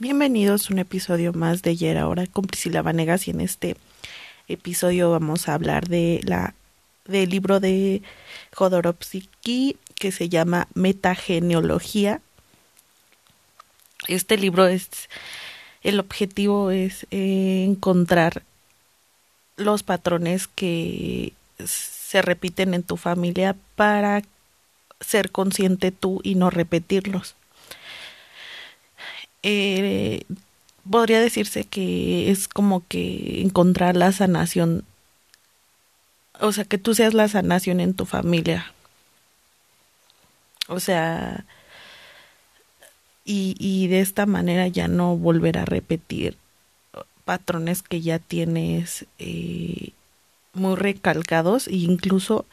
Bienvenidos 0.00 0.68
a 0.68 0.72
un 0.72 0.80
episodio 0.80 1.32
más 1.32 1.62
de 1.62 1.70
Ayer 1.70 1.98
Ahora 1.98 2.26
con 2.26 2.46
Priscila 2.46 2.82
Vanegas 2.82 3.28
y 3.28 3.30
en 3.30 3.40
este 3.40 3.76
episodio 4.48 5.12
vamos 5.12 5.48
a 5.48 5.54
hablar 5.54 5.86
de 5.86 6.20
la 6.24 6.54
del 7.04 7.30
libro 7.30 7.60
de 7.60 8.02
Jodorowsky 8.54 9.76
que 9.94 10.10
se 10.10 10.28
llama 10.28 10.66
Metageneología. 10.74 12.20
Este 14.08 14.36
libro 14.36 14.66
es 14.66 14.88
el 15.84 16.00
objetivo 16.00 16.72
es 16.72 17.06
eh, 17.12 17.62
encontrar 17.64 18.42
los 19.56 19.84
patrones 19.84 20.48
que 20.48 21.34
se 21.64 22.20
repiten 22.20 22.74
en 22.74 22.82
tu 22.82 22.96
familia 22.96 23.54
para 23.76 24.24
ser 24.98 25.30
consciente 25.30 25.92
tú 25.92 26.20
y 26.24 26.34
no 26.34 26.50
repetirlos. 26.50 27.36
Eh, 29.44 30.24
podría 30.90 31.20
decirse 31.20 31.64
que 31.64 32.30
es 32.30 32.48
como 32.48 32.86
que 32.88 33.42
encontrar 33.42 33.96
la 33.96 34.10
sanación, 34.10 34.84
o 36.40 36.50
sea, 36.50 36.64
que 36.64 36.78
tú 36.78 36.94
seas 36.94 37.14
la 37.14 37.28
sanación 37.28 37.78
en 37.80 37.94
tu 37.94 38.06
familia. 38.06 38.72
O 40.68 40.80
sea, 40.80 41.44
y, 43.24 43.54
y 43.58 43.86
de 43.88 44.00
esta 44.00 44.26
manera 44.26 44.66
ya 44.68 44.88
no 44.88 45.16
volver 45.16 45.58
a 45.58 45.66
repetir 45.66 46.36
patrones 47.24 47.82
que 47.82 48.00
ya 48.00 48.18
tienes 48.18 49.06
eh, 49.18 49.90
muy 50.52 50.76
recalcados 50.76 51.68
e 51.68 51.76
incluso 51.76 52.46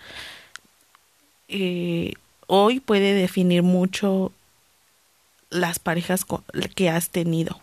eh, 1.48 2.13
hoy 2.48 2.79
puede 2.79 3.13
definir 3.13 3.63
mucho 3.63 4.31
las 5.51 5.77
parejas 5.77 6.25
que 6.75 6.89
has 6.89 7.09
tenido. 7.09 7.59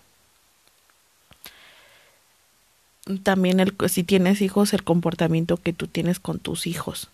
También 3.22 3.58
el, 3.58 3.74
si 3.88 4.04
tienes 4.04 4.42
hijos, 4.42 4.74
el 4.74 4.84
comportamiento 4.84 5.56
que 5.56 5.72
tú 5.72 5.86
tienes 5.86 6.20
con 6.20 6.38
tus 6.38 6.66
hijos. 6.66 7.08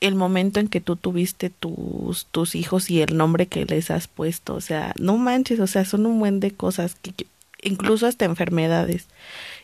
El 0.00 0.14
momento 0.14 0.60
en 0.60 0.68
que 0.68 0.80
tú 0.80 0.94
tuviste 0.94 1.50
tus, 1.50 2.26
tus 2.26 2.54
hijos 2.54 2.88
y 2.90 3.02
el 3.02 3.16
nombre 3.16 3.46
que 3.46 3.64
les 3.64 3.90
has 3.90 4.06
puesto. 4.06 4.54
O 4.54 4.60
sea, 4.60 4.94
no 4.98 5.16
manches, 5.16 5.58
o 5.58 5.66
sea, 5.66 5.84
son 5.84 6.06
un 6.06 6.20
buen 6.20 6.38
de 6.38 6.52
cosas, 6.52 6.94
que, 6.94 7.26
incluso 7.62 8.06
hasta 8.06 8.24
enfermedades. 8.24 9.06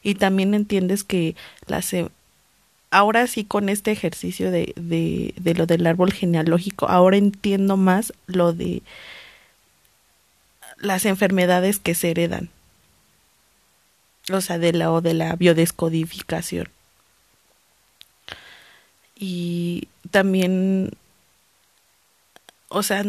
Y 0.02 0.16
también 0.16 0.54
entiendes 0.54 1.04
que 1.04 1.36
las 1.66 1.94
ahora 2.92 3.26
sí 3.26 3.44
con 3.44 3.68
este 3.68 3.90
ejercicio 3.90 4.50
de, 4.50 4.74
de, 4.76 5.54
lo 5.54 5.66
del 5.66 5.86
árbol 5.86 6.12
genealógico, 6.12 6.88
ahora 6.88 7.16
entiendo 7.16 7.76
más 7.76 8.12
lo 8.26 8.52
de 8.52 8.82
las 10.76 11.06
enfermedades 11.06 11.78
que 11.78 11.94
se 11.94 12.10
heredan. 12.10 12.50
O 14.30 14.40
sea, 14.40 14.58
de 14.58 14.72
la 14.72 14.92
o 14.92 15.00
de 15.00 15.14
la 15.14 15.34
biodescodificación. 15.34 16.68
Y 19.16 19.88
también, 20.10 20.90
o 22.68 22.82
sea, 22.82 23.04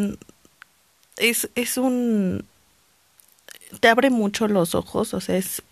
es, 1.18 1.50
es 1.54 1.76
un, 1.76 2.46
te 3.80 3.88
abre 3.88 4.10
mucho 4.10 4.48
los 4.48 4.74
ojos, 4.74 5.12
o 5.14 5.20
sea, 5.20 5.36
es, 5.36 5.62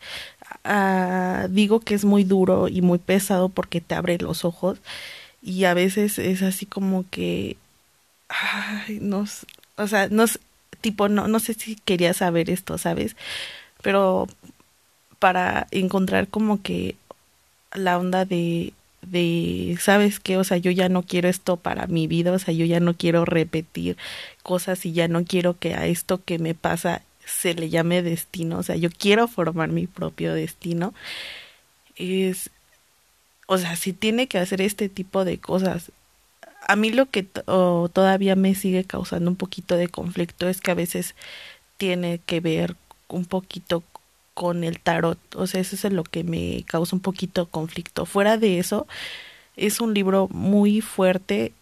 uh, 0.65 1.49
digo 1.49 1.81
que 1.81 1.95
es 1.95 2.05
muy 2.05 2.25
duro 2.25 2.69
y 2.69 2.83
muy 2.83 2.99
pesado 2.99 3.49
porque 3.49 3.81
te 3.81 3.95
abre 3.95 4.19
los 4.19 4.45
ojos 4.45 4.79
y 5.43 5.65
a 5.65 5.75
veces 5.75 6.19
es 6.19 6.43
así 6.43 6.67
como 6.67 7.05
que, 7.11 7.57
ay, 8.29 8.99
no, 9.01 9.27
o 9.77 9.87
sea, 9.89 10.09
no, 10.09 10.25
tipo, 10.81 11.09
no, 11.09 11.29
no 11.29 11.41
sé 11.41 11.55
si 11.55 11.77
quería 11.77 12.15
saber 12.15 12.51
esto, 12.51 12.79
¿sabes? 12.79 13.17
Pero 13.83 14.29
para 15.19 15.67
encontrar 15.71 16.29
como 16.29 16.63
que 16.63 16.97
la 17.75 17.99
onda 17.99 18.25
de, 18.25 18.73
de, 19.03 19.77
¿sabes 19.81 20.21
qué? 20.21 20.37
O 20.37 20.45
sea, 20.45 20.59
yo 20.59 20.71
ya 20.71 20.89
no 20.89 21.03
quiero 21.03 21.29
esto 21.29 21.57
para 21.57 21.87
mi 21.87 22.07
vida, 22.07 22.33
o 22.33 22.39
sea, 22.39 22.55
yo 22.55 22.67
ya 22.67 22.81
no 22.81 22.95
quiero 22.95 23.25
repetir 23.25 23.97
cosas 24.43 24.87
y 24.87 24.93
ya 24.93 25.09
no 25.09 25.25
quiero 25.25 25.59
que 25.59 25.75
a 25.75 25.87
esto 25.87 26.23
que 26.25 26.39
me 26.39 26.55
pasa 26.55 27.03
se 27.41 27.55
le 27.55 27.71
llame 27.71 28.03
destino, 28.03 28.59
o 28.59 28.63
sea, 28.63 28.77
yo 28.77 28.91
quiero 28.91 29.29
formar 29.29 29.71
mi 29.71 29.87
propio 29.87 30.35
destino. 30.35 30.95
Es, 31.97 32.51
o 33.47 33.59
sea, 33.59 33.77
si 33.77 33.93
tiene 33.93 34.27
que 34.29 34.39
hacer 34.39 34.61
este 34.61 34.89
tipo 34.89 35.25
de 35.25 35.39
cosas, 35.39 35.93
a 36.67 36.77
mí 36.77 36.91
lo 36.91 37.07
que 37.11 37.23
todavía 37.23 38.37
me 38.37 38.55
sigue 38.55 38.85
causando 38.85 39.31
un 39.31 39.37
poquito 39.37 39.77
de 39.77 39.89
conflicto 39.89 40.49
es 40.49 40.61
que 40.61 40.71
a 40.71 40.75
veces 40.75 41.15
tiene 41.77 42.21
que 42.25 42.41
ver 42.41 42.77
un 43.09 43.25
poquito 43.25 43.83
con 44.35 44.65
el 44.65 44.81
tarot, 44.81 45.19
o 45.37 45.47
sea, 45.47 45.61
eso 45.61 45.77
es 45.77 45.93
lo 45.93 46.05
que 46.05 46.25
me 46.25 46.65
causa 46.67 46.97
un 46.97 47.03
poquito 47.03 47.47
conflicto. 47.47 48.07
Fuera 48.07 48.39
de 48.39 48.59
eso, 48.59 48.87
es 49.57 49.81
un 49.81 49.95
libro 49.95 50.29
muy 50.31 50.81
fuerte, 50.81 51.53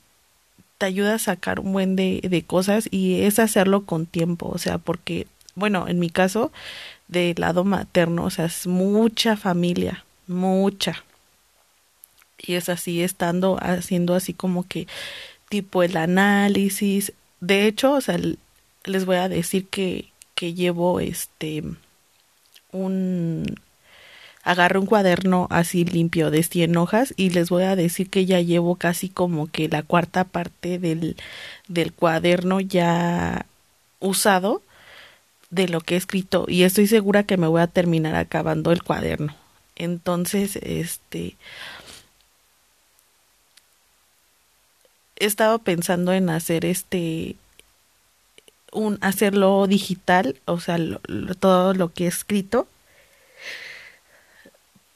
te 0.79 0.87
ayuda 0.87 1.15
a 1.15 1.19
sacar 1.19 1.61
un 1.61 1.73
buen 1.73 1.97
de, 1.97 2.21
de 2.23 2.43
cosas 2.43 2.89
y 2.91 3.23
es 3.23 3.39
hacerlo 3.39 3.85
con 3.87 4.07
tiempo, 4.07 4.49
o 4.49 4.59
sea, 4.59 4.79
porque, 4.79 5.27
bueno, 5.55 5.89
en 5.89 5.99
mi 5.99 6.11
caso, 6.11 6.53
del 7.09 7.35
lado 7.39 7.65
materno, 7.65 8.25
o 8.25 8.31
sea, 8.31 8.47
es 8.47 8.67
mucha 8.67 9.37
familia, 9.37 10.05
mucha. 10.27 11.05
Y 12.39 12.55
es 12.55 12.69
así 12.69 13.03
estando 13.03 13.59
haciendo 13.61 14.15
así 14.15 14.33
como 14.33 14.67
que 14.67 14.87
tipo 15.49 15.83
el 15.83 15.97
análisis. 15.97 17.13
De 17.41 17.67
hecho 17.67 17.93
o 17.93 18.01
sea 18.01 18.19
les 18.85 19.05
voy 19.05 19.17
a 19.17 19.29
decir 19.29 19.67
que 19.69 20.11
que 20.35 20.55
llevo 20.55 21.01
este 21.01 21.63
un 22.73 23.45
agarro 24.43 24.81
un 24.81 24.87
cuaderno 24.87 25.49
así 25.51 25.85
limpio 25.85 26.31
de 26.31 26.43
100 26.43 26.77
hojas 26.79 27.15
y 27.17 27.31
les 27.31 27.51
voy 27.51 27.65
a 27.65 27.77
decir 27.77 28.09
que 28.09 28.25
ya 28.25 28.41
llevo 28.41 28.77
casi 28.77 29.11
como 29.11 29.49
que 29.49 29.69
la 29.69 29.83
cuarta 29.83 30.25
parte 30.25 30.79
del 30.79 31.17
del 31.69 31.93
cuaderno 31.93 32.61
ya 32.61 33.47
usado 34.01 34.63
de 35.51 35.69
lo 35.69 35.81
que 35.81 35.95
he 35.95 35.99
escrito 35.99 36.47
y 36.49 36.63
estoy 36.63 36.87
segura 36.87 37.25
que 37.25 37.37
me 37.37 37.49
voy 37.49 37.61
a 37.61 37.67
terminar 37.67 38.15
acabando 38.15 38.73
el 38.73 38.83
cuaderno. 38.83 39.35
Entonces 39.77 40.57
este 40.57 41.37
he 45.17 45.27
estado 45.27 45.59
pensando 45.59 46.13
en 46.13 46.31
hacer 46.31 46.65
este 46.65 47.37
un 48.73 48.99
hacerlo 49.01 49.67
digital, 49.67 50.41
o 50.45 50.61
sea, 50.61 50.79
todo 51.41 51.75
lo 51.75 51.93
que 51.93 52.05
he 52.05 52.09
escrito 52.09 52.69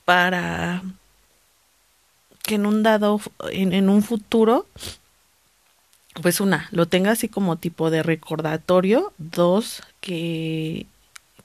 para 0.05 0.83
que 2.43 2.57
en 2.57 2.67
un 2.67 2.83
dado 2.83 3.21
en, 3.51 3.73
en 3.73 3.89
un 3.89 4.03
futuro 4.03 4.67
pues 6.23 6.41
una, 6.41 6.69
lo 6.71 6.87
tenga 6.87 7.13
así 7.13 7.29
como 7.29 7.57
tipo 7.57 7.91
de 7.91 8.03
recordatorio, 8.03 9.13
dos, 9.19 9.83
que 10.01 10.87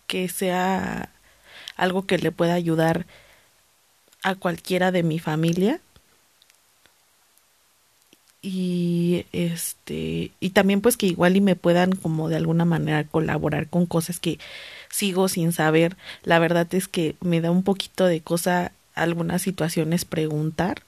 que 0.07 0.27
sea 0.27 1.09
algo 1.77 2.05
que 2.07 2.17
le 2.17 2.31
pueda 2.31 2.55
ayudar 2.55 3.05
a 4.23 4.35
cualquiera 4.35 4.91
de 4.91 5.03
mi 5.03 5.19
familia. 5.19 5.79
Y 8.41 9.25
este 9.33 10.31
y 10.39 10.51
también 10.51 10.81
pues 10.81 10.97
que 10.97 11.07
igual 11.07 11.35
y 11.35 11.41
me 11.41 11.55
puedan 11.55 11.91
como 11.93 12.29
de 12.29 12.37
alguna 12.37 12.65
manera 12.65 13.03
colaborar 13.03 13.67
con 13.69 13.85
cosas 13.85 14.19
que 14.19 14.39
sigo 14.89 15.27
sin 15.27 15.51
saber. 15.51 15.97
La 16.23 16.39
verdad 16.39 16.67
es 16.73 16.87
que 16.87 17.15
me 17.21 17.41
da 17.41 17.51
un 17.51 17.63
poquito 17.63 18.05
de 18.05 18.21
cosa 18.21 18.71
algunas 18.95 19.41
situaciones 19.41 20.05
preguntar 20.05 20.83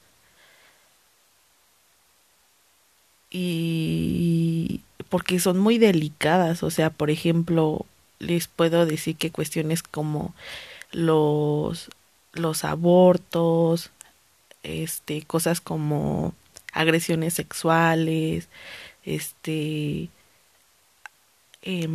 y 3.32 4.82
porque 5.08 5.40
son 5.40 5.58
muy 5.58 5.78
delicadas 5.78 6.62
o 6.62 6.70
sea 6.70 6.90
por 6.90 7.10
ejemplo 7.10 7.86
les 8.18 8.46
puedo 8.46 8.86
decir 8.86 9.16
que 9.16 9.30
cuestiones 9.30 9.82
como 9.82 10.34
los 10.92 11.90
los 12.34 12.64
abortos 12.64 13.90
este 14.62 15.22
cosas 15.22 15.60
como 15.60 16.34
agresiones 16.72 17.34
sexuales, 17.34 18.48
este, 19.04 20.08
eh, 21.62 21.88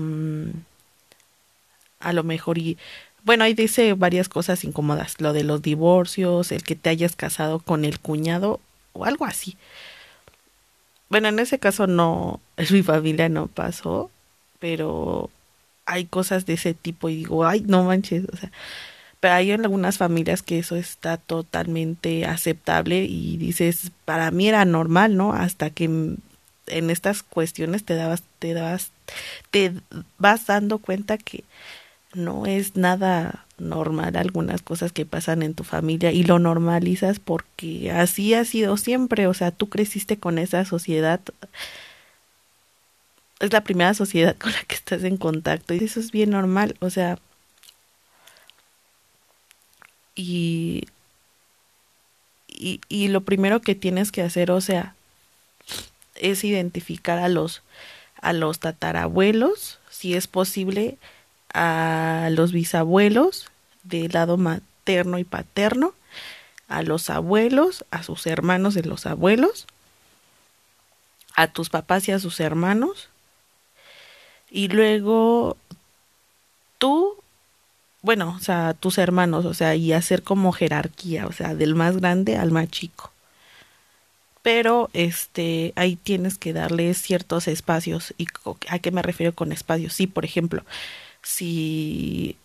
a 1.99 2.13
lo 2.13 2.23
mejor 2.23 2.57
y 2.57 2.77
bueno, 3.23 3.43
ahí 3.43 3.53
dice 3.53 3.93
varias 3.93 4.29
cosas 4.29 4.63
incómodas, 4.63 5.19
lo 5.19 5.33
de 5.33 5.43
los 5.43 5.61
divorcios, 5.61 6.53
el 6.53 6.63
que 6.63 6.75
te 6.75 6.89
hayas 6.89 7.15
casado 7.17 7.59
con 7.59 7.83
el 7.83 7.99
cuñado 7.99 8.61
o 8.93 9.03
algo 9.03 9.25
así. 9.25 9.57
Bueno, 11.09 11.29
en 11.29 11.39
ese 11.39 11.59
caso 11.59 11.87
no, 11.87 12.41
en 12.57 12.67
mi 12.71 12.83
familia 12.83 13.29
no 13.29 13.47
pasó, 13.47 14.11
pero 14.59 15.29
hay 15.85 16.05
cosas 16.05 16.45
de 16.45 16.53
ese 16.53 16.73
tipo 16.73 17.09
y 17.09 17.17
digo, 17.17 17.45
ay, 17.45 17.61
no 17.65 17.83
manches, 17.83 18.25
o 18.31 18.35
sea, 18.37 18.51
pero 19.19 19.33
hay 19.35 19.51
algunas 19.51 19.97
familias 19.97 20.43
que 20.43 20.59
eso 20.59 20.75
está 20.75 21.17
totalmente 21.17 22.25
aceptable 22.25 23.05
y 23.05 23.37
dices, 23.37 23.91
para 24.05 24.31
mí 24.31 24.47
era 24.49 24.65
normal, 24.65 25.17
¿no? 25.17 25.33
Hasta 25.33 25.69
que 25.71 25.85
en 25.85 26.89
estas 26.89 27.23
cuestiones 27.23 27.83
te 27.83 27.95
dabas, 27.95 28.23
te 28.39 28.53
dabas, 28.53 28.91
te 29.51 29.73
vas 30.17 30.45
dando 30.45 30.79
cuenta 30.79 31.17
que 31.17 31.43
no 32.17 32.45
es 32.45 32.75
nada 32.75 33.45
normal 33.57 34.17
algunas 34.17 34.61
cosas 34.61 34.91
que 34.91 35.05
pasan 35.05 35.41
en 35.43 35.53
tu 35.53 35.63
familia 35.63 36.11
y 36.11 36.23
lo 36.23 36.39
normalizas 36.39 37.19
porque 37.19 37.91
así 37.91 38.33
ha 38.33 38.45
sido 38.45 38.77
siempre, 38.77 39.27
o 39.27 39.33
sea, 39.33 39.51
tú 39.51 39.69
creciste 39.69 40.17
con 40.17 40.37
esa 40.37 40.65
sociedad, 40.65 41.21
es 43.39 43.53
la 43.53 43.63
primera 43.63 43.93
sociedad 43.93 44.35
con 44.39 44.51
la 44.51 44.63
que 44.63 44.75
estás 44.75 45.03
en 45.03 45.17
contacto 45.17 45.73
y 45.73 45.83
eso 45.83 45.99
es 45.99 46.11
bien 46.11 46.31
normal, 46.31 46.75
o 46.79 46.89
sea, 46.89 47.19
y, 50.15 50.87
y, 52.47 52.81
y 52.89 53.07
lo 53.09 53.21
primero 53.21 53.61
que 53.61 53.75
tienes 53.75 54.11
que 54.11 54.23
hacer, 54.23 54.51
o 54.51 54.61
sea, 54.61 54.95
es 56.15 56.43
identificar 56.43 57.19
a 57.19 57.29
los 57.29 57.61
a 58.21 58.33
los 58.33 58.59
tatarabuelos, 58.59 59.79
si 59.89 60.15
es 60.15 60.27
posible, 60.27 60.97
a 61.53 62.29
los 62.31 62.51
bisabuelos 62.51 63.49
del 63.83 64.11
lado 64.13 64.37
materno 64.37 65.17
y 65.19 65.23
paterno, 65.23 65.93
a 66.67 66.81
los 66.81 67.09
abuelos, 67.09 67.85
a 67.91 68.03
sus 68.03 68.27
hermanos 68.27 68.73
de 68.73 68.83
los 68.83 69.05
abuelos, 69.05 69.67
a 71.35 71.47
tus 71.47 71.69
papás 71.69 72.07
y 72.07 72.11
a 72.11 72.19
sus 72.19 72.39
hermanos, 72.39 73.09
y 74.49 74.69
luego 74.69 75.57
tú, 76.77 77.15
bueno, 78.01 78.33
o 78.37 78.39
sea, 78.39 78.73
tus 78.73 78.97
hermanos, 78.97 79.45
o 79.45 79.53
sea, 79.53 79.75
y 79.75 79.93
hacer 79.93 80.23
como 80.23 80.51
jerarquía, 80.51 81.27
o 81.27 81.31
sea, 81.31 81.55
del 81.55 81.75
más 81.75 81.97
grande 81.97 82.37
al 82.37 82.51
más 82.51 82.69
chico. 82.69 83.11
Pero 84.41 84.89
este 84.93 85.73
ahí 85.75 85.97
tienes 85.97 86.37
que 86.37 86.53
darle 86.53 86.93
ciertos 86.93 87.47
espacios. 87.49 88.13
Y 88.17 88.27
a 88.69 88.79
qué 88.79 88.91
me 88.91 89.01
refiero 89.01 89.33
con 89.35 89.51
espacios 89.51 89.93
sí 89.93 90.07
por 90.07 90.23
ejemplo 90.23 90.63
si 91.27 92.37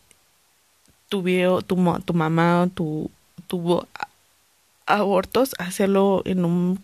tuvo 1.08 1.62
tu, 1.62 1.76
tu 2.04 2.14
mamá 2.14 2.68
tu, 2.74 3.10
tuvo 3.46 3.86
abortos 4.86 5.54
hacerlo 5.58 6.22
en 6.24 6.44
un 6.44 6.82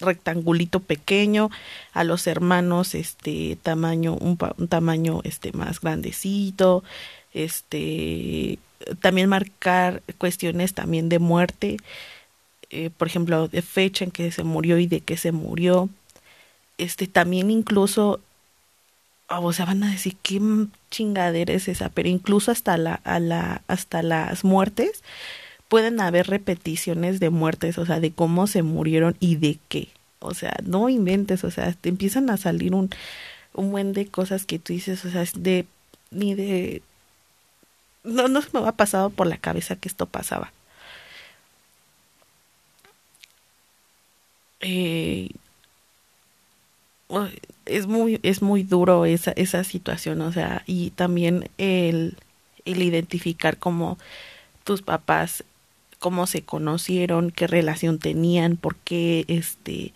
rectangulito 0.00 0.80
pequeño 0.80 1.50
a 1.92 2.04
los 2.04 2.26
hermanos 2.26 2.94
este 2.94 3.56
tamaño 3.62 4.14
un, 4.14 4.38
un 4.58 4.68
tamaño 4.68 5.20
este 5.24 5.52
más 5.52 5.80
grandecito 5.80 6.84
este 7.32 8.58
también 9.00 9.28
marcar 9.28 10.02
cuestiones 10.18 10.74
también 10.74 11.08
de 11.08 11.18
muerte 11.18 11.78
eh, 12.70 12.90
por 12.90 13.08
ejemplo, 13.08 13.48
de 13.48 13.62
fecha 13.62 14.04
en 14.04 14.10
que 14.10 14.30
se 14.30 14.44
murió 14.44 14.78
y 14.78 14.86
de 14.86 15.00
qué 15.00 15.16
se 15.16 15.32
murió. 15.32 15.88
Este, 16.78 17.06
también 17.06 17.50
incluso, 17.50 18.20
o 19.28 19.52
sea, 19.52 19.64
van 19.64 19.82
a 19.84 19.90
decir 19.90 20.16
qué 20.22 20.40
chingadera 20.90 21.52
es 21.54 21.68
esa, 21.68 21.88
pero 21.90 22.08
incluso 22.08 22.50
hasta 22.52 22.76
la, 22.78 22.94
a 23.04 23.20
la, 23.20 23.62
hasta 23.68 24.02
las 24.02 24.44
muertes 24.44 25.02
pueden 25.68 26.00
haber 26.00 26.28
repeticiones 26.28 27.20
de 27.20 27.30
muertes, 27.30 27.78
o 27.78 27.86
sea, 27.86 28.00
de 28.00 28.12
cómo 28.12 28.46
se 28.46 28.62
murieron 28.62 29.16
y 29.20 29.36
de 29.36 29.58
qué. 29.68 29.88
O 30.20 30.34
sea, 30.34 30.56
no 30.64 30.88
inventes, 30.88 31.44
o 31.44 31.50
sea, 31.50 31.72
te 31.74 31.88
empiezan 31.90 32.30
a 32.30 32.36
salir 32.38 32.74
un, 32.74 32.90
un 33.54 33.70
buen 33.72 33.92
de 33.94 34.06
cosas 34.08 34.46
que 34.46 34.58
tú 34.58 34.72
dices, 34.74 35.04
o 35.04 35.10
sea, 35.10 35.24
de, 35.36 35.66
ni 36.10 36.34
de, 36.34 36.82
no, 38.04 38.26
no 38.28 38.42
se 38.42 38.48
me 38.52 38.66
ha 38.66 38.72
pasado 38.72 39.10
por 39.10 39.26
la 39.28 39.36
cabeza 39.38 39.76
que 39.76 39.88
esto 39.88 40.06
pasaba. 40.06 40.52
eh, 44.60 45.30
es 47.64 47.86
muy 47.86 48.20
es 48.22 48.42
muy 48.42 48.62
duro 48.62 49.06
esa 49.06 49.32
esa 49.32 49.64
situación 49.64 50.20
o 50.20 50.32
sea 50.32 50.62
y 50.66 50.90
también 50.90 51.50
el 51.58 52.16
el 52.64 52.82
identificar 52.82 53.58
cómo 53.58 53.98
tus 54.64 54.82
papás 54.82 55.44
cómo 55.98 56.26
se 56.26 56.42
conocieron 56.42 57.30
qué 57.30 57.46
relación 57.46 57.98
tenían 57.98 58.56
por 58.56 58.76
qué 58.76 59.24
este 59.28 59.92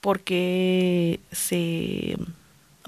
por 0.00 0.20
qué 0.20 1.20
se 1.32 2.16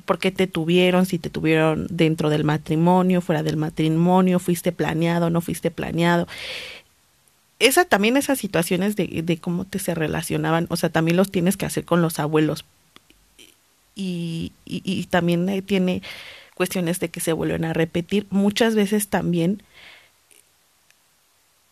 por 0.07 0.19
qué 0.19 0.31
te 0.31 0.47
tuvieron 0.47 1.05
si 1.05 1.19
te 1.19 1.29
tuvieron 1.29 1.87
dentro 1.91 2.31
del 2.31 2.45
matrimonio 2.45 3.21
fuera 3.21 3.43
del 3.43 3.57
matrimonio 3.57 4.39
fuiste 4.39 4.73
planeado 4.73 5.29
no 5.29 5.41
fuiste 5.43 5.71
planeado 5.71 6.27
esa 7.59 7.85
también 7.85 8.17
esas 8.17 8.39
situaciones 8.39 8.97
de, 8.97 9.23
de 9.23 9.39
cómo 9.39 9.65
te 9.65 9.79
se 9.79 9.95
relacionaban, 9.95 10.67
o 10.71 10.77
sea, 10.77 10.91
también 10.91 11.17
los 11.17 11.31
tienes 11.31 11.57
que 11.57 11.67
hacer 11.67 11.85
con 11.85 12.03
los 12.03 12.19
abuelos. 12.19 12.65
Y, 13.95 14.53
y, 14.65 15.05
también 15.07 15.65
tiene 15.67 16.03
cuestiones 16.55 17.01
de 17.01 17.09
que 17.09 17.19
se 17.19 17.33
vuelven 17.33 17.65
a 17.65 17.73
repetir. 17.73 18.29
Muchas 18.31 18.77
veces 18.77 19.09
también, 19.09 19.61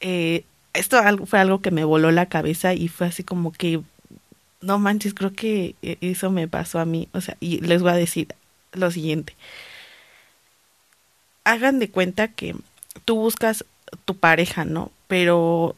eh, 0.00 0.44
esto 0.74 1.00
fue 1.26 1.38
algo 1.38 1.62
que 1.62 1.70
me 1.70 1.84
voló 1.84 2.10
la 2.10 2.26
cabeza 2.26 2.74
y 2.74 2.88
fue 2.88 3.06
así 3.06 3.22
como 3.22 3.52
que, 3.52 3.80
no 4.60 4.80
manches, 4.80 5.14
creo 5.14 5.34
que 5.34 5.76
eh, 5.82 5.98
eso 6.00 6.32
me 6.32 6.48
pasó 6.48 6.80
a 6.80 6.84
mí. 6.84 7.08
O 7.12 7.20
sea, 7.20 7.36
y 7.38 7.60
les 7.60 7.80
voy 7.82 7.92
a 7.92 7.94
decir 7.94 8.34
lo 8.72 8.90
siguiente. 8.90 9.36
Hagan 11.44 11.78
de 11.78 11.90
cuenta 11.90 12.26
que 12.26 12.56
tú 13.04 13.14
buscas 13.14 13.64
tu 14.04 14.16
pareja, 14.16 14.64
¿no? 14.64 14.90
pero 15.06 15.76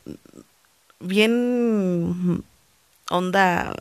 bien 1.01 2.45
onda 3.11 3.75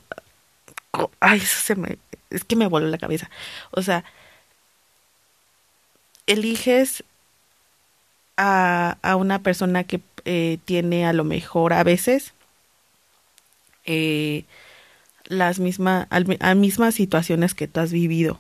ay 1.20 1.40
eso 1.40 1.60
se 1.60 1.76
me 1.76 1.98
es 2.30 2.44
que 2.44 2.56
me 2.56 2.68
voló 2.68 2.88
la 2.88 2.98
cabeza 2.98 3.30
o 3.72 3.82
sea 3.82 4.04
eliges 6.26 7.04
a, 8.36 8.98
a 9.02 9.16
una 9.16 9.42
persona 9.42 9.84
que 9.84 10.02
eh, 10.26 10.60
tiene 10.66 11.06
a 11.06 11.14
lo 11.14 11.24
mejor 11.24 11.74
a 11.74 11.84
veces 11.84 12.34
eh, 13.86 14.44
las 15.26 15.60
mismas 15.60 16.08
mismas 16.56 16.94
situaciones 16.94 17.54
que 17.54 17.68
tú 17.68 17.80
has 17.80 17.92
vivido 17.92 18.40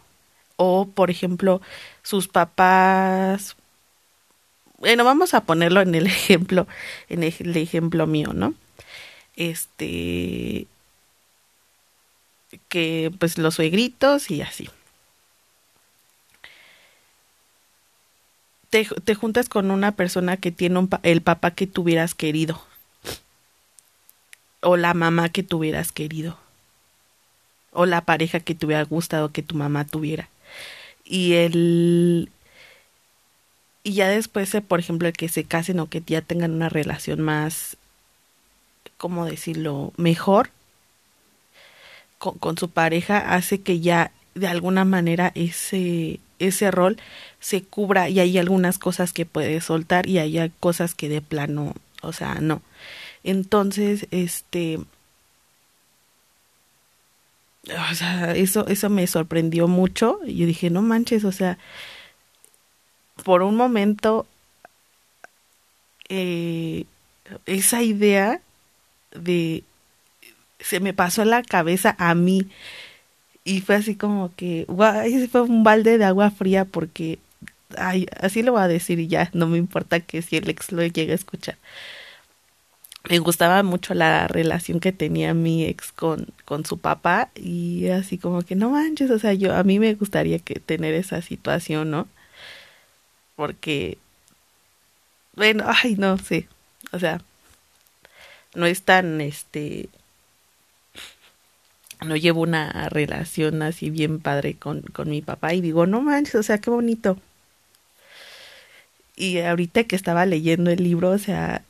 o 0.57 0.87
por 0.87 1.09
ejemplo 1.09 1.61
sus 2.03 2.27
papás 2.27 3.55
bueno, 4.77 5.03
vamos 5.03 5.33
a 5.33 5.41
ponerlo 5.41 5.81
en 5.81 5.95
el 5.95 6.07
ejemplo, 6.07 6.67
en 7.09 7.23
el 7.23 7.57
ejemplo 7.57 8.07
mío, 8.07 8.33
¿no? 8.33 8.53
Este, 9.35 10.67
que 12.69 13.11
pues 13.19 13.37
los 13.37 13.55
suegritos 13.55 14.31
y 14.31 14.41
así. 14.41 14.69
Te, 18.69 18.85
te 19.03 19.15
juntas 19.15 19.47
con 19.47 19.71
una 19.71 19.93
persona 19.93 20.37
que 20.37 20.51
tiene 20.51 20.79
un, 20.79 20.89
el 21.03 21.21
papá 21.21 21.51
que 21.51 21.67
tuvieras 21.67 22.15
querido 22.15 22.61
o 24.61 24.75
la 24.75 24.93
mamá 24.93 25.29
que 25.29 25.43
tuvieras 25.43 25.91
querido 25.93 26.37
o 27.71 27.85
la 27.85 28.01
pareja 28.01 28.41
que 28.41 28.55
te 28.55 28.65
hubiera 28.65 28.83
gustado 28.83 29.31
que 29.31 29.43
tu 29.43 29.55
mamá 29.55 29.85
tuviera 29.85 30.29
y 31.05 31.33
el 31.33 32.29
y 33.87 33.93
ya 33.93 34.09
después, 34.09 34.53
eh, 34.53 34.61
por 34.61 34.81
ejemplo, 34.81 35.07
el 35.07 35.13
que 35.13 35.29
se 35.29 35.45
casen 35.45 35.79
o 35.79 35.87
que 35.87 36.03
ya 36.05 36.21
tengan 36.21 36.51
una 36.51 36.67
relación 36.67 37.21
más, 37.21 37.77
¿cómo 38.97 39.25
decirlo?, 39.25 39.93
mejor 39.95 40.49
con, 42.17 42.37
con 42.37 42.57
su 42.57 42.69
pareja, 42.69 43.33
hace 43.33 43.61
que 43.61 43.79
ya 43.79 44.11
de 44.35 44.47
alguna 44.47 44.83
manera 44.83 45.31
ese, 45.35 46.19
ese 46.39 46.69
rol 46.69 46.97
se 47.39 47.63
cubra 47.63 48.09
y 48.09 48.19
hay 48.19 48.37
algunas 48.37 48.77
cosas 48.77 49.13
que 49.13 49.25
puede 49.25 49.61
soltar 49.61 50.05
y 50.05 50.17
hay 50.17 50.51
cosas 50.59 50.93
que 50.93 51.07
de 51.07 51.21
plano, 51.21 51.73
o 52.01 52.11
sea, 52.11 52.35
no. 52.41 52.61
Entonces, 53.23 54.07
este, 54.11 54.79
o 57.69 57.95
sea, 57.95 58.35
eso, 58.35 58.67
eso 58.67 58.89
me 58.89 59.07
sorprendió 59.07 59.69
mucho. 59.69 60.19
y 60.25 60.35
Yo 60.35 60.45
dije, 60.45 60.69
no 60.69 60.81
manches, 60.81 61.23
o 61.23 61.31
sea, 61.31 61.57
por 63.23 63.43
un 63.43 63.55
momento 63.55 64.25
eh, 66.09 66.85
esa 67.45 67.83
idea 67.83 68.41
de 69.11 69.63
se 70.59 70.79
me 70.79 70.93
pasó 70.93 71.21
en 71.21 71.29
la 71.29 71.43
cabeza 71.43 71.95
a 71.99 72.15
mí 72.15 72.47
y 73.43 73.61
fue 73.61 73.75
así 73.75 73.95
como 73.95 74.33
que 74.35 74.65
guay, 74.67 75.27
fue 75.27 75.41
un 75.41 75.63
balde 75.63 75.97
de 75.97 76.05
agua 76.05 76.31
fría 76.31 76.65
porque 76.65 77.19
así 78.21 78.43
lo 78.43 78.53
voy 78.53 78.61
a 78.61 78.67
decir 78.67 78.99
y 78.99 79.07
ya 79.07 79.29
no 79.33 79.47
me 79.47 79.57
importa 79.57 79.99
que 79.99 80.21
si 80.21 80.37
el 80.37 80.49
ex 80.49 80.71
lo 80.71 80.83
llegue 80.85 81.11
a 81.11 81.15
escuchar 81.15 81.57
me 83.09 83.19
gustaba 83.19 83.63
mucho 83.63 83.93
la 83.93 84.27
relación 84.27 84.79
que 84.79 84.91
tenía 84.91 85.33
mi 85.33 85.65
ex 85.65 85.91
con, 85.91 86.27
con 86.45 86.65
su 86.65 86.77
papá 86.77 87.31
y 87.35 87.87
así 87.89 88.17
como 88.17 88.41
que 88.41 88.55
no 88.55 88.69
manches, 88.71 89.11
o 89.11 89.19
sea, 89.19 89.33
yo 89.33 89.55
a 89.55 89.63
mí 89.63 89.79
me 89.79 89.93
gustaría 89.93 90.39
que 90.39 90.59
tener 90.59 90.93
esa 90.93 91.21
situación, 91.21 91.91
¿no? 91.91 92.07
Porque, 93.37 93.97
bueno, 95.35 95.63
ay, 95.83 95.95
no 95.95 96.17
sé, 96.17 96.49
o 96.91 96.99
sea, 96.99 97.21
no 98.53 98.65
es 98.65 98.81
tan, 98.81 99.21
este, 99.21 99.87
no 102.05 102.17
llevo 102.17 102.41
una 102.41 102.89
relación 102.89 103.61
así 103.61 103.89
bien 103.89 104.19
padre 104.19 104.55
con, 104.55 104.81
con 104.81 105.09
mi 105.09 105.21
papá 105.21 105.53
y 105.53 105.61
digo, 105.61 105.85
no 105.85 106.01
manches, 106.01 106.35
o 106.35 106.43
sea, 106.43 106.57
qué 106.57 106.69
bonito. 106.69 107.17
Y 109.15 109.39
ahorita 109.39 109.85
que 109.85 109.95
estaba 109.95 110.25
leyendo 110.25 110.69
el 110.71 110.83
libro, 110.83 111.09
o 111.09 111.17
sea, 111.17 111.63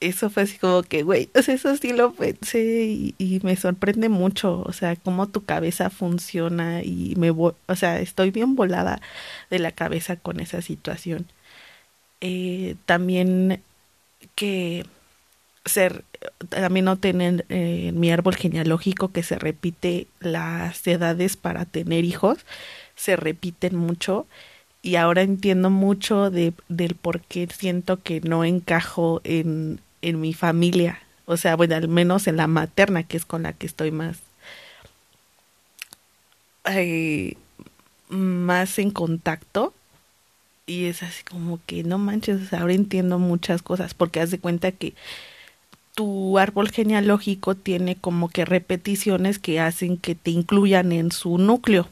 eso 0.00 0.30
fue 0.30 0.44
así 0.44 0.58
como 0.58 0.82
que, 0.82 1.02
güey, 1.02 1.30
o 1.34 1.42
sea, 1.42 1.54
eso 1.54 1.74
sí 1.76 1.92
lo 1.92 2.12
pensé 2.12 2.84
y, 2.86 3.14
y, 3.18 3.40
me 3.42 3.56
sorprende 3.56 4.08
mucho, 4.08 4.62
o 4.66 4.72
sea, 4.72 4.96
cómo 4.96 5.28
tu 5.28 5.44
cabeza 5.44 5.90
funciona 5.90 6.82
y 6.82 7.14
me, 7.16 7.30
o 7.30 7.54
sea, 7.76 8.00
estoy 8.00 8.30
bien 8.30 8.56
volada 8.56 9.00
de 9.50 9.58
la 9.58 9.72
cabeza 9.72 10.16
con 10.16 10.40
esa 10.40 10.62
situación. 10.62 11.26
Eh, 12.20 12.76
también 12.86 13.62
que 14.34 14.86
ser, 15.64 16.04
también 16.48 16.84
no 16.86 16.96
tener 16.98 17.44
eh, 17.48 17.92
mi 17.94 18.10
árbol 18.12 18.36
genealógico 18.36 19.12
que 19.12 19.22
se 19.22 19.38
repite 19.38 20.06
las 20.20 20.86
edades 20.86 21.36
para 21.36 21.64
tener 21.66 22.04
hijos, 22.04 22.38
se 22.96 23.16
repiten 23.16 23.76
mucho 23.76 24.26
y 24.82 24.96
ahora 24.96 25.22
entiendo 25.22 25.70
mucho 25.70 26.30
de, 26.30 26.52
del 26.68 26.94
por 26.94 27.20
qué 27.22 27.48
siento 27.48 28.02
que 28.02 28.20
no 28.20 28.44
encajo 28.44 29.20
en, 29.24 29.80
en 30.02 30.20
mi 30.20 30.34
familia, 30.34 31.00
o 31.26 31.36
sea, 31.36 31.56
bueno, 31.56 31.74
al 31.74 31.88
menos 31.88 32.26
en 32.28 32.36
la 32.36 32.46
materna, 32.46 33.02
que 33.02 33.16
es 33.16 33.24
con 33.24 33.42
la 33.42 33.52
que 33.52 33.66
estoy 33.66 33.90
más, 33.90 34.18
eh, 36.66 37.34
más 38.08 38.78
en 38.78 38.90
contacto. 38.90 39.74
Y 40.66 40.86
es 40.86 41.02
así 41.02 41.22
como 41.24 41.60
que 41.66 41.84
no 41.84 41.98
manches, 41.98 42.52
ahora 42.52 42.74
entiendo 42.74 43.18
muchas 43.18 43.62
cosas, 43.62 43.94
porque 43.94 44.20
haz 44.20 44.30
de 44.30 44.40
cuenta 44.40 44.72
que 44.72 44.94
tu 45.94 46.38
árbol 46.38 46.70
genealógico 46.70 47.54
tiene 47.54 47.96
como 47.96 48.28
que 48.28 48.44
repeticiones 48.44 49.38
que 49.38 49.60
hacen 49.60 49.96
que 49.96 50.14
te 50.14 50.30
incluyan 50.30 50.92
en 50.92 51.12
su 51.12 51.38
núcleo. 51.38 51.88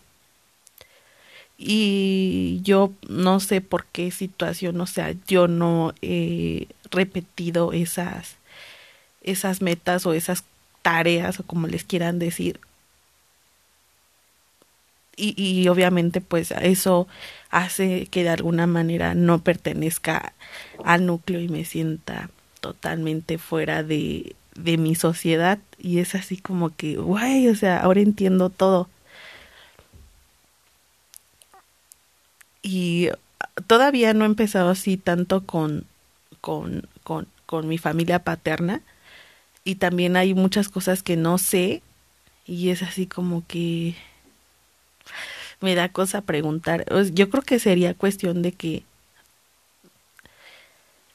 Y 1.56 2.60
yo 2.62 2.92
no 3.08 3.40
sé 3.40 3.60
por 3.60 3.86
qué 3.86 4.10
situación, 4.10 4.80
o 4.80 4.86
sea, 4.86 5.14
yo 5.26 5.48
no 5.48 5.94
he 6.02 6.68
repetido 6.90 7.72
esas, 7.72 8.36
esas 9.22 9.62
metas 9.62 10.06
o 10.06 10.14
esas 10.14 10.44
tareas 10.82 11.40
o 11.40 11.44
como 11.44 11.66
les 11.66 11.84
quieran 11.84 12.18
decir. 12.18 12.60
Y, 15.16 15.68
obviamente 15.68 16.20
pues 16.20 16.50
eso 16.50 17.06
hace 17.50 18.06
que 18.06 18.24
de 18.24 18.30
alguna 18.30 18.66
manera 18.66 19.14
no 19.14 19.38
pertenezca 19.38 20.32
al 20.84 21.06
núcleo 21.06 21.40
y 21.40 21.48
me 21.48 21.64
sienta 21.64 22.30
totalmente 22.60 23.38
fuera 23.38 23.84
de, 23.84 24.34
de 24.56 24.76
mi 24.76 24.96
sociedad 24.96 25.60
y 25.78 26.00
es 26.00 26.16
así 26.16 26.36
como 26.36 26.74
que, 26.74 26.96
guay, 26.96 27.48
o 27.48 27.54
sea, 27.54 27.78
ahora 27.78 28.00
entiendo 28.00 28.50
todo. 28.50 28.88
Y 32.62 33.10
todavía 33.66 34.14
no 34.14 34.24
he 34.24 34.26
empezado 34.26 34.70
así 34.70 34.96
tanto 34.96 35.44
con, 35.44 35.84
con, 36.40 36.88
con, 37.02 37.26
con 37.46 37.68
mi 37.68 37.78
familia 37.78 38.20
paterna 38.20 38.80
y 39.64 39.76
también 39.76 40.16
hay 40.16 40.34
muchas 40.34 40.68
cosas 40.68 41.02
que 41.02 41.16
no 41.16 41.38
sé 41.38 41.82
y 42.46 42.70
es 42.70 42.82
así 42.82 43.06
como 43.06 43.46
que 43.46 43.94
me 45.60 45.74
da 45.74 45.88
cosa 45.88 46.20
preguntar. 46.20 46.84
Yo 47.12 47.30
creo 47.30 47.42
que 47.42 47.58
sería 47.58 47.94
cuestión 47.94 48.42
de 48.42 48.52
que 48.52 48.84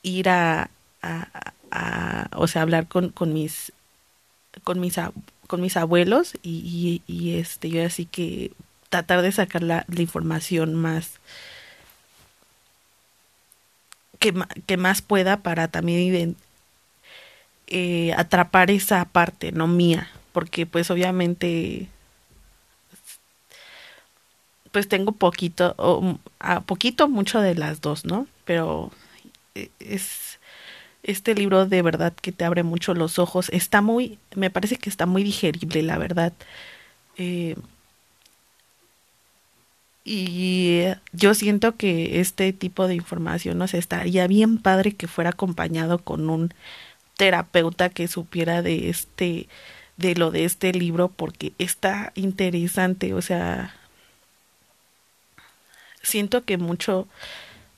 ir 0.01 0.29
a, 0.29 0.69
a, 1.01 2.29
o 2.35 2.47
sea, 2.47 2.63
hablar 2.63 2.88
con, 2.88 3.09
con 3.09 3.33
mis 3.33 3.71
con 4.63 4.79
mis 4.79 4.95
con 5.47 5.61
mis 5.61 5.77
abuelos 5.77 6.33
y, 6.43 7.01
y, 7.07 7.38
este 7.38 7.69
yo 7.69 7.85
así 7.85 8.05
que 8.05 8.51
tratar 8.89 9.21
de 9.21 9.31
sacar 9.31 9.63
la, 9.63 9.85
información 9.97 10.75
más 10.75 11.19
que, 14.19 14.33
que, 14.65 14.77
más 14.77 15.01
pueda 15.01 15.38
para 15.38 15.67
también 15.67 16.35
eh, 17.67 18.13
atrapar 18.17 18.71
esa 18.71 19.05
parte 19.05 19.51
no 19.51 19.67
mía 19.67 20.09
porque 20.31 20.65
pues 20.65 20.91
obviamente 20.91 21.88
pues 24.71 24.88
tengo 24.88 25.11
poquito 25.13 25.73
o 25.77 26.17
a 26.39 26.61
poquito 26.61 27.07
mucho 27.09 27.41
de 27.41 27.55
las 27.55 27.81
dos 27.81 28.05
no 28.05 28.27
pero 28.45 28.91
eh, 29.55 29.69
es 29.79 30.39
este 31.03 31.33
libro 31.35 31.65
de 31.65 31.81
verdad 31.81 32.13
que 32.13 32.31
te 32.31 32.45
abre 32.45 32.63
mucho 32.63 32.93
los 32.93 33.19
ojos. 33.19 33.49
Está 33.49 33.81
muy, 33.81 34.19
me 34.35 34.49
parece 34.49 34.77
que 34.77 34.89
está 34.89 35.05
muy 35.05 35.23
digerible, 35.23 35.81
la 35.83 35.97
verdad. 35.97 36.33
Eh, 37.17 37.55
y 40.11 40.85
yo 41.11 41.35
siento 41.35 41.75
que 41.75 42.19
este 42.19 42.51
tipo 42.51 42.87
de 42.87 42.95
información, 42.95 43.59
no 43.59 43.67
sé, 43.67 43.77
estaría 43.77 44.25
bien 44.25 44.57
padre 44.57 44.93
que 44.93 45.07
fuera 45.07 45.29
acompañado 45.29 45.99
con 45.99 46.31
un 46.31 46.51
terapeuta 47.15 47.89
que 47.89 48.07
supiera 48.07 48.63
de 48.63 48.89
este, 48.89 49.47
de 49.97 50.15
lo 50.15 50.31
de 50.31 50.45
este 50.45 50.73
libro, 50.73 51.09
porque 51.09 51.53
está 51.59 52.11
interesante, 52.15 53.13
o 53.13 53.21
sea, 53.21 53.75
siento 56.01 56.43
que 56.43 56.57
mucho 56.57 57.07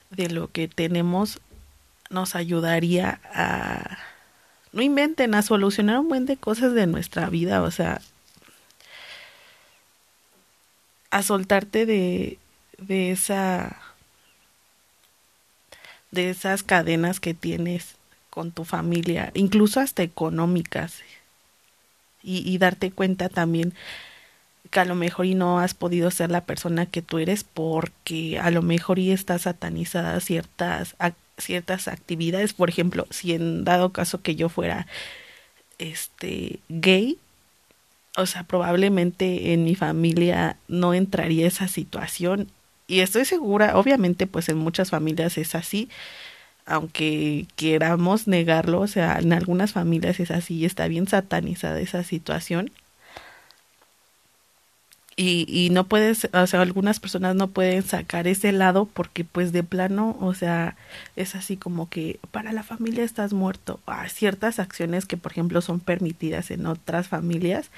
de 0.10 0.30
lo 0.30 0.50
que 0.50 0.70
tenemos 0.70 1.42
nos 2.10 2.36
ayudaría 2.36 3.20
a 3.34 3.98
no 4.72 4.82
inventen 4.82 5.36
a 5.36 5.42
solucionar 5.42 6.00
un 6.00 6.08
buen 6.08 6.26
de 6.26 6.38
cosas 6.38 6.74
de 6.74 6.88
nuestra 6.88 7.30
vida, 7.30 7.62
o 7.62 7.72
sea, 7.72 8.00
a 11.12 11.24
soltarte 11.24 11.86
de 11.86 12.40
de 12.78 13.12
esa 13.12 13.78
de 16.12 16.30
esas 16.30 16.64
cadenas 16.64 17.20
que 17.20 17.34
tienes 17.34 17.96
con 18.30 18.52
tu 18.52 18.66
familia, 18.66 19.32
incluso 19.34 19.80
hasta 19.80 20.04
económicas, 20.04 21.02
y, 22.24 22.58
darte 22.60 22.92
cuenta 22.92 23.30
también 23.30 23.74
que 24.70 24.80
a 24.80 24.86
lo 24.86 24.94
mejor 24.96 25.26
y 25.26 25.34
no 25.34 25.60
has 25.60 25.74
podido 25.74 26.12
ser 26.12 26.30
la 26.30 26.46
persona 26.46 26.86
que 26.86 27.02
tú 27.02 27.18
eres 27.18 27.44
porque 27.44 28.40
a 28.40 28.52
lo 28.52 28.62
mejor 28.62 29.00
y 29.00 29.12
estás 29.12 29.44
satanizada 29.44 30.20
ciertas 30.20 30.96
ciertas 31.38 31.88
actividades, 31.88 32.54
por 32.54 32.70
ejemplo, 32.70 33.08
si 33.10 33.34
en 33.34 33.64
dado 33.64 33.92
caso 33.92 34.22
que 34.22 34.36
yo 34.36 34.50
fuera 34.50 34.86
este 35.80 36.60
gay, 36.70 37.18
o 38.18 38.26
sea, 38.26 38.44
probablemente 38.44 39.54
en 39.54 39.64
mi 39.64 39.76
familia 39.76 40.58
no 40.68 40.94
entraría 40.94 41.48
esa 41.48 41.68
situación. 41.68 42.50
Y 42.88 43.00
estoy 43.00 43.26
segura, 43.26 43.78
obviamente 43.78 44.28
pues 44.28 44.50
en 44.50 44.58
muchas 44.58 44.90
familias 44.90 45.38
es 45.38 45.56
así, 45.56 45.90
aunque 46.66 47.48
queramos 47.56 48.28
negarlo, 48.28 48.82
o 48.82 48.88
sea, 48.88 49.20
en 49.20 49.34
algunas 49.34 49.74
familias 49.74 50.20
es 50.20 50.32
así 50.32 50.56
y 50.56 50.66
está 50.66 50.88
bien 50.88 51.08
satanizada 51.08 51.80
esa 51.80 52.04
situación 52.04 52.72
y, 55.22 55.46
y 55.48 55.70
no 55.70 55.84
puedes, 55.84 56.28
o 56.34 56.48
sea, 56.48 56.62
algunas 56.62 57.00
personas 57.00 57.36
no 57.36 57.48
pueden 57.48 57.84
sacar 57.84 58.28
ese 58.28 58.52
lado 58.52 58.86
porque 58.86 59.24
pues 59.24 59.52
de 59.52 59.62
plano, 59.62 60.18
o 60.20 60.34
sea, 60.34 60.76
es 61.16 61.36
así 61.36 61.58
como 61.58 61.90
que 61.90 62.20
para 62.32 62.52
la 62.54 62.64
familia 62.64 63.04
estás 63.04 63.32
muerto. 63.32 63.80
Hay 63.86 64.10
ciertas 64.10 64.58
acciones 64.58 65.06
que, 65.06 65.18
por 65.18 65.32
ejemplo, 65.32 65.62
son 65.62 65.80
permitidas 65.80 66.50
en 66.50 66.66
otras 66.66 67.08
familias, 67.08 67.70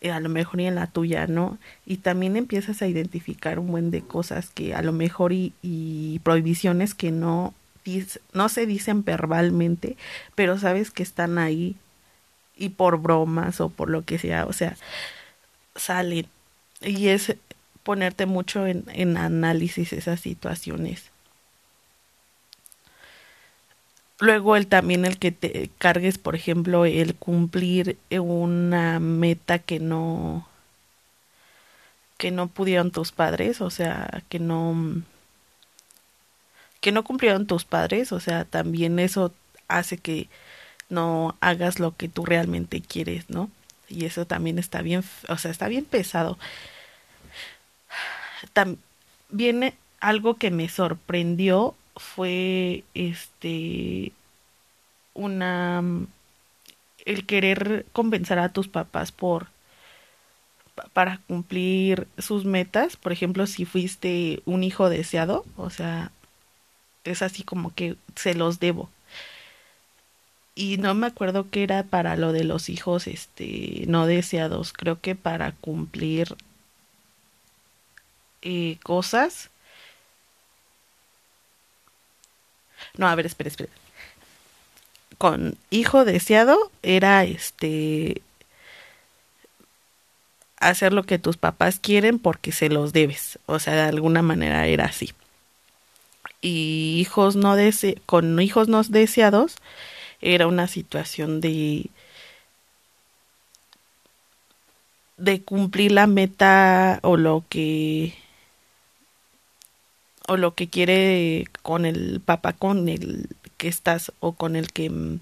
eh, 0.00 0.10
a 0.10 0.20
lo 0.20 0.30
mejor 0.30 0.60
y 0.62 0.66
en 0.66 0.74
la 0.74 0.86
tuya, 0.86 1.26
¿no? 1.26 1.58
Y 1.84 1.98
también 1.98 2.36
empiezas 2.36 2.80
a 2.80 2.88
identificar 2.88 3.58
un 3.58 3.66
buen 3.68 3.90
de 3.90 4.00
cosas 4.00 4.48
que 4.48 4.74
a 4.74 4.80
lo 4.80 4.92
mejor 4.92 5.34
y, 5.34 5.52
y 5.60 6.20
prohibiciones 6.20 6.94
que 6.94 7.10
no, 7.10 7.52
no 8.32 8.48
se 8.48 8.64
dicen 8.64 9.04
verbalmente, 9.04 9.98
pero 10.34 10.58
sabes 10.58 10.90
que 10.90 11.02
están 11.02 11.36
ahí 11.36 11.76
y 12.56 12.70
por 12.70 13.02
bromas 13.02 13.60
o 13.60 13.68
por 13.68 13.90
lo 13.90 14.02
que 14.04 14.18
sea, 14.18 14.46
o 14.46 14.54
sea, 14.54 14.76
salen 15.76 16.26
y 16.80 17.08
es 17.08 17.36
ponerte 17.82 18.26
mucho 18.26 18.66
en, 18.66 18.84
en 18.92 19.16
análisis 19.16 19.92
esas 19.92 20.20
situaciones. 20.20 21.10
Luego 24.20 24.56
el 24.56 24.66
también 24.66 25.04
el 25.06 25.18
que 25.18 25.32
te 25.32 25.70
cargues, 25.78 26.18
por 26.18 26.34
ejemplo, 26.36 26.84
el 26.84 27.14
cumplir 27.14 27.98
una 28.10 29.00
meta 29.00 29.58
que 29.58 29.80
no 29.80 30.46
que 32.18 32.30
no 32.30 32.48
pudieron 32.48 32.90
tus 32.90 33.12
padres, 33.12 33.60
o 33.62 33.70
sea, 33.70 34.22
que 34.28 34.38
no 34.38 35.02
que 36.80 36.92
no 36.92 37.04
cumplieron 37.04 37.46
tus 37.46 37.64
padres, 37.64 38.12
o 38.12 38.20
sea, 38.20 38.44
también 38.44 38.98
eso 38.98 39.32
hace 39.68 39.98
que 39.98 40.28
no 40.90 41.36
hagas 41.40 41.78
lo 41.80 41.96
que 41.96 42.08
tú 42.08 42.24
realmente 42.26 42.80
quieres, 42.82 43.30
¿no? 43.30 43.50
Y 43.90 44.06
eso 44.06 44.26
también 44.26 44.58
está 44.58 44.80
bien, 44.80 45.04
o 45.28 45.36
sea, 45.36 45.50
está 45.50 45.68
bien 45.68 45.84
pesado 45.84 46.38
también 48.52 49.74
algo 50.00 50.36
que 50.36 50.50
me 50.50 50.68
sorprendió 50.68 51.74
fue 51.96 52.84
este 52.94 54.12
una 55.14 55.82
el 57.04 57.26
querer 57.26 57.86
convencer 57.92 58.38
a 58.38 58.50
tus 58.50 58.68
papás 58.68 59.12
por 59.12 59.48
para 60.94 61.18
cumplir 61.26 62.08
sus 62.16 62.46
metas, 62.46 62.96
por 62.96 63.12
ejemplo, 63.12 63.46
si 63.46 63.66
fuiste 63.66 64.40
un 64.46 64.64
hijo 64.64 64.88
deseado, 64.88 65.44
o 65.56 65.68
sea, 65.68 66.10
es 67.04 67.20
así 67.20 67.42
como 67.42 67.74
que 67.74 67.96
se 68.16 68.34
los 68.34 68.60
debo. 68.60 68.88
Y 70.54 70.78
no 70.78 70.94
me 70.94 71.06
acuerdo 71.06 71.48
qué 71.50 71.62
era 71.62 71.84
para 71.84 72.16
lo 72.16 72.32
de 72.32 72.44
los 72.44 72.68
hijos 72.68 73.06
este 73.06 73.84
no 73.86 74.06
deseados, 74.06 74.72
creo 74.72 75.00
que 75.00 75.14
para 75.14 75.52
cumplir 75.52 76.36
eh, 78.42 78.78
cosas. 78.82 79.50
No, 82.96 83.08
a 83.08 83.14
ver, 83.14 83.26
espera, 83.26 83.48
espera. 83.48 83.70
Con 85.18 85.56
hijo 85.70 86.04
deseado 86.04 86.70
era 86.82 87.24
este 87.24 88.22
hacer 90.60 90.92
lo 90.92 91.04
que 91.04 91.18
tus 91.18 91.36
papás 91.36 91.80
quieren 91.80 92.18
porque 92.18 92.52
se 92.52 92.68
los 92.68 92.92
debes. 92.92 93.38
O 93.46 93.58
sea, 93.58 93.74
de 93.74 93.82
alguna 93.82 94.22
manera 94.22 94.66
era 94.66 94.86
así. 94.86 95.12
Y 96.42 96.98
hijos 97.00 97.36
no 97.36 97.56
dese 97.56 98.00
con 98.06 98.40
hijos 98.40 98.68
no 98.68 98.82
deseados 98.82 99.56
era 100.20 100.46
una 100.46 100.66
situación 100.66 101.40
de 101.40 101.90
de 105.16 105.42
cumplir 105.42 105.92
la 105.92 106.06
meta 106.06 106.98
o 107.02 107.16
lo 107.16 107.44
que 107.48 108.14
o 110.28 110.36
lo 110.36 110.54
que 110.54 110.68
quiere 110.68 111.46
con 111.62 111.84
el 111.84 112.20
papá 112.20 112.52
con 112.54 112.88
el 112.88 113.28
que 113.56 113.68
estás 113.68 114.12
o 114.20 114.32
con 114.32 114.56
el 114.56 114.72
que 114.72 114.88
mm, 114.88 115.20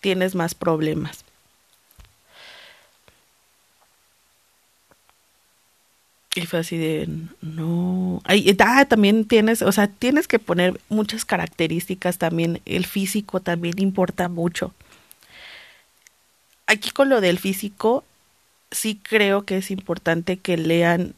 tienes 0.00 0.34
más 0.34 0.54
problemas. 0.54 1.24
Y 6.38 6.46
fue 6.46 6.60
así 6.60 6.76
de, 6.76 7.08
no. 7.42 8.20
Ay, 8.24 8.56
ah, 8.60 8.84
también 8.84 9.24
tienes, 9.24 9.60
o 9.60 9.72
sea, 9.72 9.88
tienes 9.88 10.28
que 10.28 10.38
poner 10.38 10.80
muchas 10.88 11.24
características 11.24 12.18
también. 12.18 12.60
El 12.64 12.86
físico 12.86 13.40
también 13.40 13.80
importa 13.80 14.28
mucho. 14.28 14.72
Aquí 16.66 16.90
con 16.90 17.08
lo 17.08 17.20
del 17.20 17.40
físico, 17.40 18.04
sí 18.70 19.00
creo 19.02 19.44
que 19.44 19.56
es 19.56 19.72
importante 19.72 20.36
que 20.36 20.56
lean 20.56 21.14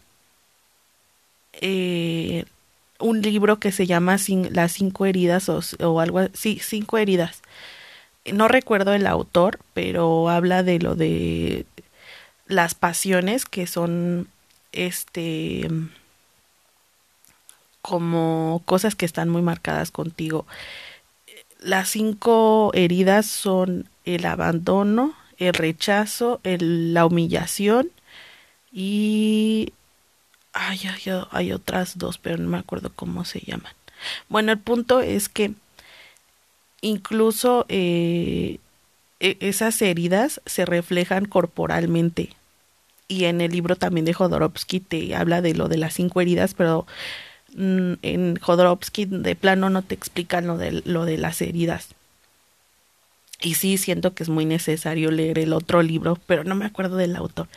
eh, 1.53 2.47
un 2.99 3.21
libro 3.21 3.61
que 3.61 3.73
se 3.73 3.87
llama 3.87 4.17
Las 4.53 4.73
cinco 4.73 5.05
heridas 5.05 5.50
o, 5.50 5.61
o 5.81 6.00
algo 6.00 6.21
así, 6.21 6.61
cinco 6.62 6.97
heridas. 6.97 7.43
No 8.33 8.49
recuerdo 8.49 8.95
el 8.95 9.07
autor, 9.07 9.59
pero 9.75 10.31
habla 10.31 10.62
de 10.62 10.79
lo 10.79 10.95
de 10.95 11.67
las 12.47 12.75
pasiones 12.75 13.45
que 13.45 13.67
son 13.67 14.29
este 14.73 15.69
como 17.83 18.62
cosas 18.67 18.95
que 18.95 19.07
están 19.07 19.29
muy 19.29 19.43
marcadas 19.43 19.91
contigo. 19.91 20.47
Las 21.61 21.91
cinco 21.91 22.71
heridas 22.75 23.27
son 23.27 23.89
el 24.05 24.27
abandono, 24.27 25.15
el 25.39 25.55
rechazo, 25.55 26.41
la 26.45 27.07
humillación 27.07 27.91
y 28.73 29.73
ay, 30.53 30.81
hay, 30.87 31.23
hay 31.31 31.53
otras 31.53 31.99
dos, 31.99 32.19
pero 32.19 32.39
no 32.39 32.49
me 32.49 32.59
acuerdo 32.59 32.93
cómo 32.95 33.25
se 33.25 33.41
llaman. 33.41 33.73
Bueno, 34.29 34.53
el 34.53 34.59
punto 34.59 35.00
es 35.00 35.29
que 35.29 35.53
incluso 36.81 37.67
eh, 37.69 38.59
e, 39.21 39.37
esas 39.41 39.81
heridas 39.83 40.41
se 40.47 40.65
reflejan 40.65 41.27
corporalmente 41.27 42.35
y 43.11 43.25
en 43.25 43.40
el 43.40 43.50
libro 43.50 43.75
también 43.75 44.07
de 44.07 44.14
Jodorowsky 44.14 44.79
te 44.79 45.17
habla 45.17 45.43
de 45.43 45.55
lo 45.55 45.69
de 45.69 45.76
las 45.76 45.95
cinco 45.95 46.21
heridas, 46.21 46.55
pero 46.55 46.87
mm, 47.57 47.95
en 48.02 48.37
Jodorowsky 48.37 49.07
de 49.07 49.35
plano 49.35 49.69
no 49.69 49.83
te 49.83 49.97
explican 49.97 50.47
lo 50.47 50.56
de, 50.56 50.82
lo 50.84 51.04
de 51.04 51.19
las 51.19 51.43
heridas. 51.43 51.89
Y 53.43 53.54
sí, 53.54 53.78
siento 53.78 54.15
que 54.15 54.23
es 54.23 54.28
muy 54.28 54.45
necesario 54.45 55.11
leer 55.11 55.41
el 55.41 55.52
otro 55.52 55.82
libro, 55.82 56.19
pero 56.26 56.45
no 56.45 56.54
me 56.54 56.67
acuerdo 56.67 56.97
del 56.97 57.17
autor. 57.17 57.49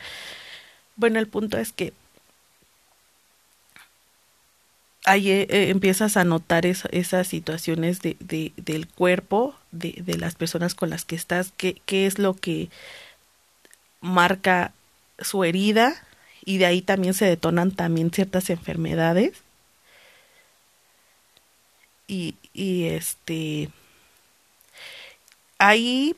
Bueno, 0.96 1.20
el 1.20 1.28
punto 1.28 1.56
es 1.58 1.72
que 1.72 1.92
ahí 5.04 5.30
eh, 5.30 5.46
eh, 5.50 5.68
empiezas 5.70 6.16
a 6.16 6.24
notar 6.24 6.66
esas 6.66 7.28
situaciones 7.28 8.00
de, 8.00 8.16
de, 8.18 8.52
del 8.56 8.88
cuerpo, 8.88 9.54
de, 9.70 10.02
de 10.04 10.18
las 10.18 10.34
personas 10.34 10.74
con 10.74 10.90
las 10.90 11.04
que 11.04 11.14
estás, 11.14 11.52
qué, 11.56 11.80
qué 11.86 12.06
es 12.06 12.18
lo 12.18 12.34
que 12.34 12.70
marca 14.00 14.72
su 15.18 15.44
herida 15.44 15.94
y 16.44 16.58
de 16.58 16.66
ahí 16.66 16.82
también 16.82 17.14
se 17.14 17.24
detonan 17.24 17.70
también 17.70 18.10
ciertas 18.10 18.50
enfermedades. 18.50 19.42
Y, 22.06 22.36
y 22.52 22.84
este 22.88 23.70
ahí 25.58 26.16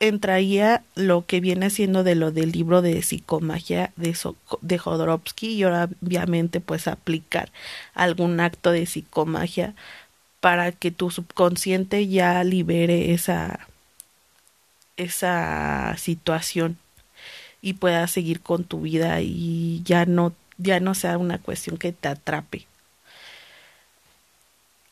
entraría 0.00 0.82
lo 0.96 1.26
que 1.26 1.40
viene 1.40 1.70
siendo 1.70 2.02
de 2.02 2.16
lo 2.16 2.32
del 2.32 2.50
libro 2.50 2.82
de 2.82 3.02
psicomagia 3.02 3.92
de, 3.94 4.16
de 4.60 4.78
Jodorowsky 4.78 5.54
y 5.54 5.64
obviamente 5.64 6.60
pues 6.60 6.88
aplicar 6.88 7.52
algún 7.94 8.40
acto 8.40 8.72
de 8.72 8.86
psicomagia 8.86 9.76
para 10.40 10.72
que 10.72 10.90
tu 10.90 11.10
subconsciente 11.10 12.08
ya 12.08 12.42
libere 12.42 13.12
esa 13.12 13.68
esa 14.96 15.94
situación 15.98 16.78
y 17.62 17.74
puedas 17.74 18.10
seguir 18.10 18.40
con 18.40 18.64
tu 18.64 18.82
vida 18.82 19.20
y 19.22 19.82
ya 19.84 20.04
no 20.04 20.34
ya 20.58 20.80
no 20.80 20.94
sea 20.94 21.16
una 21.16 21.38
cuestión 21.38 21.78
que 21.78 21.92
te 21.92 22.08
atrape. 22.08 22.66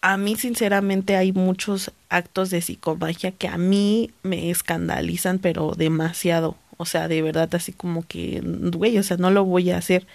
A 0.01 0.17
mí 0.17 0.37
sinceramente 0.37 1.17
hay 1.17 1.33
muchos 1.33 1.93
actos 2.09 2.49
de 2.51 2.63
psicomagia 2.63 3.33
que 3.33 3.49
a 3.49 3.59
mí 3.59 4.13
me 4.23 4.51
escandalizan 4.51 5.39
pero 5.39 5.75
demasiado, 5.77 6.57
o 6.79 6.87
sea, 6.87 7.09
de 7.09 7.21
verdad 7.21 7.55
así 7.55 7.73
como 7.73 8.07
que 8.07 8.41
güey, 8.43 8.97
o 8.99 9.03
sea, 9.03 9.19
no 9.19 9.31
lo 9.31 9.45
voy 9.45 9.71
a 9.71 9.79
hacer 9.79 10.07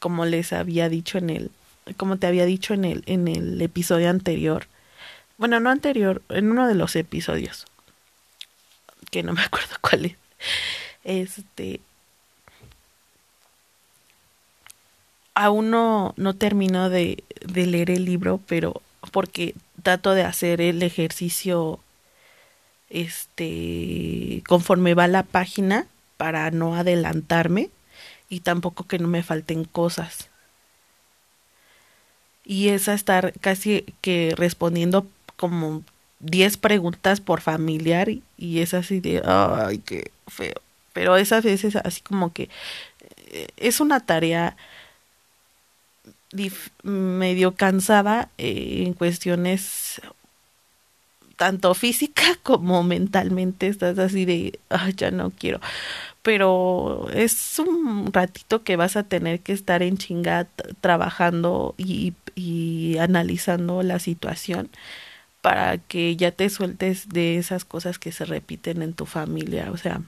como 0.00 0.24
les 0.26 0.52
había 0.52 0.88
dicho 0.88 1.18
en 1.18 1.30
el 1.30 1.50
como 1.96 2.16
te 2.16 2.26
había 2.26 2.46
dicho 2.46 2.74
en 2.74 2.84
el 2.84 3.04
en 3.06 3.28
el 3.28 3.60
episodio 3.62 4.10
anterior. 4.10 4.66
Bueno, 5.36 5.60
no 5.60 5.70
anterior, 5.70 6.22
en 6.28 6.50
uno 6.50 6.68
de 6.68 6.74
los 6.74 6.96
episodios 6.96 7.66
que 9.10 9.22
no 9.22 9.32
me 9.32 9.42
acuerdo 9.44 9.76
cuál 9.80 10.06
es 10.06 10.16
este. 11.04 11.80
Aún 15.34 15.70
no, 15.70 16.14
no 16.16 16.34
termino 16.34 16.90
de, 16.90 17.24
de 17.40 17.66
leer 17.66 17.90
el 17.90 18.04
libro, 18.04 18.40
pero 18.46 18.82
porque 19.10 19.54
trato 19.82 20.14
de 20.14 20.22
hacer 20.22 20.60
el 20.60 20.82
ejercicio 20.82 21.80
este 22.90 24.42
conforme 24.46 24.94
va 24.94 25.08
la 25.08 25.24
página 25.24 25.86
para 26.16 26.50
no 26.50 26.76
adelantarme 26.76 27.70
y 28.28 28.40
tampoco 28.40 28.84
que 28.84 28.98
no 28.98 29.08
me 29.08 29.22
falten 29.22 29.64
cosas. 29.64 30.30
Y 32.44 32.68
es 32.68 32.88
a 32.88 32.94
estar 32.94 33.32
casi 33.40 33.84
que 34.00 34.34
respondiendo 34.36 35.06
como 35.36 35.82
10 36.20 36.56
preguntas 36.58 37.20
por 37.20 37.40
familiar 37.40 38.08
y 38.38 38.58
es 38.60 38.74
así 38.74 39.00
de, 39.00 39.22
ay, 39.24 39.78
qué 39.78 40.10
feo 40.28 40.54
pero 40.94 41.18
esas 41.18 41.44
veces 41.44 41.76
así 41.76 42.00
como 42.00 42.32
que 42.32 42.48
eh, 43.26 43.48
es 43.58 43.80
una 43.80 44.00
tarea 44.00 44.56
medio 46.82 47.54
cansada 47.54 48.30
eh, 48.38 48.84
en 48.86 48.94
cuestiones 48.94 50.00
tanto 51.36 51.74
física 51.74 52.22
como 52.42 52.82
mentalmente 52.82 53.66
estás 53.66 53.98
así 53.98 54.24
de 54.24 54.58
ya 54.96 55.10
no 55.10 55.30
quiero 55.30 55.60
pero 56.22 57.08
es 57.12 57.58
un 57.58 58.10
ratito 58.12 58.62
que 58.62 58.76
vas 58.76 58.96
a 58.96 59.02
tener 59.02 59.40
que 59.40 59.52
estar 59.52 59.82
en 59.82 59.98
chingat 59.98 60.48
trabajando 60.80 61.74
y, 61.76 62.14
y 62.34 62.96
analizando 62.98 63.82
la 63.82 63.98
situación 63.98 64.70
para 65.42 65.76
que 65.76 66.16
ya 66.16 66.30
te 66.32 66.48
sueltes 66.48 67.10
de 67.10 67.36
esas 67.36 67.66
cosas 67.66 67.98
que 67.98 68.10
se 68.12 68.24
repiten 68.24 68.80
en 68.80 68.94
tu 68.94 69.04
familia 69.06 69.70
o 69.70 69.76
sea 69.76 70.00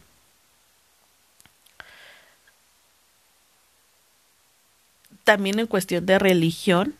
también 5.27 5.59
en 5.59 5.67
cuestión 5.67 6.07
de 6.07 6.21
religión, 6.21 6.95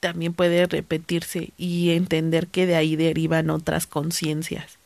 también 0.00 0.34
puede 0.34 0.66
repetirse 0.66 1.52
y 1.56 1.90
entender 1.90 2.48
que 2.48 2.66
de 2.66 2.74
ahí 2.74 2.96
derivan 2.96 3.48
otras 3.50 3.86
conciencias. 3.86 4.76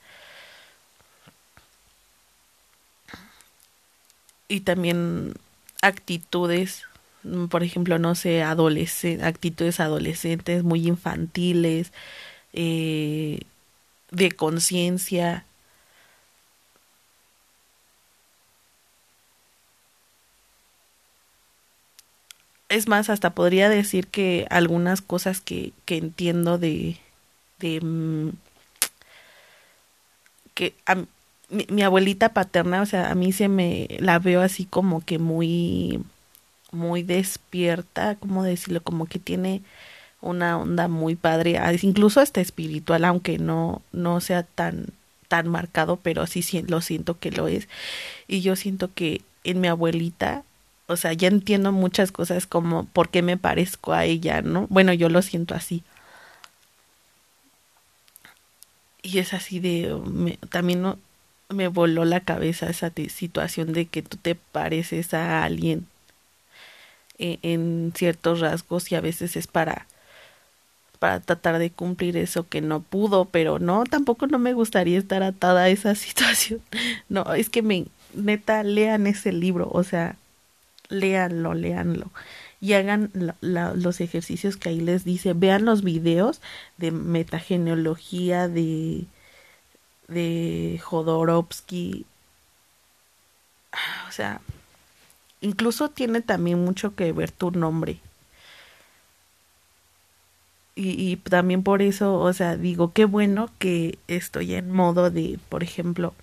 Y 4.49 4.61
también 4.61 5.33
actitudes, 5.81 6.85
por 7.49 7.62
ejemplo, 7.62 7.99
no 7.99 8.15
sé, 8.15 8.43
actitudes 8.43 9.81
adolescentes 9.81 10.62
muy 10.62 10.87
infantiles, 10.87 11.91
eh, 12.53 13.41
de 14.11 14.31
conciencia, 14.33 15.47
es 22.73 22.89
más, 22.89 23.11
hasta 23.11 23.31
podría 23.31 23.69
decir 23.69 24.07
que 24.07 24.47
algunas 24.51 25.03
cosas 25.03 25.41
que, 25.41 25.73
que 25.85 25.99
entiendo 25.99 26.59
de, 26.59 26.97
de 27.61 27.81
mm, 27.83 28.31
que 30.55 30.75
mi, 31.51 31.67
mi, 31.71 31.83
abuelita 31.83 32.31
paterna, 32.31 32.83
o 32.83 32.87
sea, 32.87 33.11
a 33.11 33.15
mí 33.15 33.33
se 33.33 33.49
me 33.49 33.89
la 34.01 34.19
veo 34.19 34.41
así 34.41 34.65
como 34.65 35.05
que 35.05 35.19
muy 35.19 36.03
muy 36.73 37.03
despierta, 37.03 38.17
¿cómo 38.17 38.43
decirlo? 38.43 38.83
Como 38.83 39.07
que 39.07 39.19
tiene 39.19 39.63
una 40.23 40.59
onda 40.59 40.89
muy 40.89 41.17
padre, 41.17 41.61
incluso 41.83 42.21
hasta 42.21 42.41
espiritual, 42.41 43.05
aunque 43.05 43.39
no 43.39 43.83
no 43.93 44.21
sea 44.21 44.45
tan 44.45 44.87
tan 45.29 45.49
marcado, 45.49 45.97
pero 45.97 46.27
sí 46.27 46.43
lo 46.69 46.81
siento 46.81 47.19
que 47.19 47.31
lo 47.31 47.49
es. 47.49 47.69
Y 48.29 48.41
yo 48.43 48.57
siento 48.57 48.91
que 48.95 49.23
en 49.45 49.61
mi 49.61 49.69
abuelita 49.69 50.45
o 50.93 50.97
sea, 50.97 51.13
ya 51.13 51.29
entiendo 51.29 51.73
muchas 51.73 52.13
cosas 52.13 52.47
como 52.47 52.85
por 52.87 53.09
qué 53.11 53.23
me 53.23 53.37
parezco 53.37 53.93
a 53.93 54.05
ella, 54.05 54.43
¿no? 54.43 54.67
Bueno, 54.71 54.93
yo 54.93 55.09
lo 55.09 55.23
siento 55.23 55.55
así. 55.55 55.83
Y 59.03 59.19
es 59.19 59.35
así 59.35 59.59
de, 59.61 60.39
también 60.51 60.95
me 61.49 61.69
voló 61.69 62.05
la 62.05 62.21
cabeza 62.21 62.71
esa 62.71 62.93
situación 63.09 63.73
de 63.73 63.87
que 63.87 64.03
tú 64.03 64.17
te 64.17 64.35
pareces 64.37 65.13
a 65.15 65.43
alguien 65.45 65.87
en, 67.19 67.39
en 67.43 67.93
ciertos 67.97 68.41
rasgos 68.41 68.91
y 68.93 68.95
a 68.95 69.01
veces 69.01 69.37
es 69.37 69.47
para 69.47 69.87
para 71.03 71.19
tratar 71.19 71.59
de 71.59 71.73
cumplir 71.73 72.17
eso 72.17 72.49
que 72.49 72.61
no 72.61 72.81
pudo, 72.81 73.25
pero 73.25 73.59
no, 73.59 73.83
tampoco 73.83 74.29
no 74.29 74.39
me 74.39 74.53
gustaría 74.53 74.97
estar 74.97 75.25
atada 75.25 75.63
a 75.65 75.69
esa 75.69 75.95
situación. 75.97 76.61
No, 77.09 77.35
es 77.35 77.51
que 77.51 77.61
me 77.61 77.87
neta 78.15 78.63
lean 78.63 79.09
ese 79.09 79.33
libro, 79.33 79.69
o 79.73 79.83
sea, 79.83 80.15
léanlo, 80.93 81.55
léanlo. 81.55 82.11
Y 82.61 82.75
hagan 82.75 83.11
los 83.41 84.01
ejercicios 84.01 84.57
que 84.57 84.69
ahí 84.69 84.81
les 84.81 85.05
dice. 85.05 85.33
Vean 85.33 85.65
los 85.65 85.83
videos 85.83 86.41
de 86.79 86.93
metageneología 86.93 88.47
de, 88.49 89.07
de 90.07 90.81
Jodorowsky. 90.83 92.07
O 94.09 94.13
sea, 94.13 94.41
incluso 95.41 95.91
tiene 95.91 96.21
también 96.21 96.65
mucho 96.65 96.95
que 96.95 97.13
ver 97.13 97.33
tu 97.33 97.51
nombre. 97.51 98.01
Y, 100.75 101.17
también 101.17 101.63
por 101.63 101.83
eso, 101.83 102.19
o 102.19 102.33
sea, 102.33 102.57
digo, 102.57 102.93
qué 102.93 103.05
bueno 103.05 103.51
que 103.59 103.99
estoy 104.09 104.55
en 104.55 104.71
modo 104.71 105.11
de, 105.11 105.39
por 105.51 105.63
ejemplo, 105.63 106.15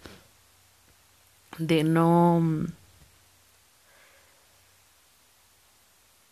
de 1.59 1.83
no 1.83 2.41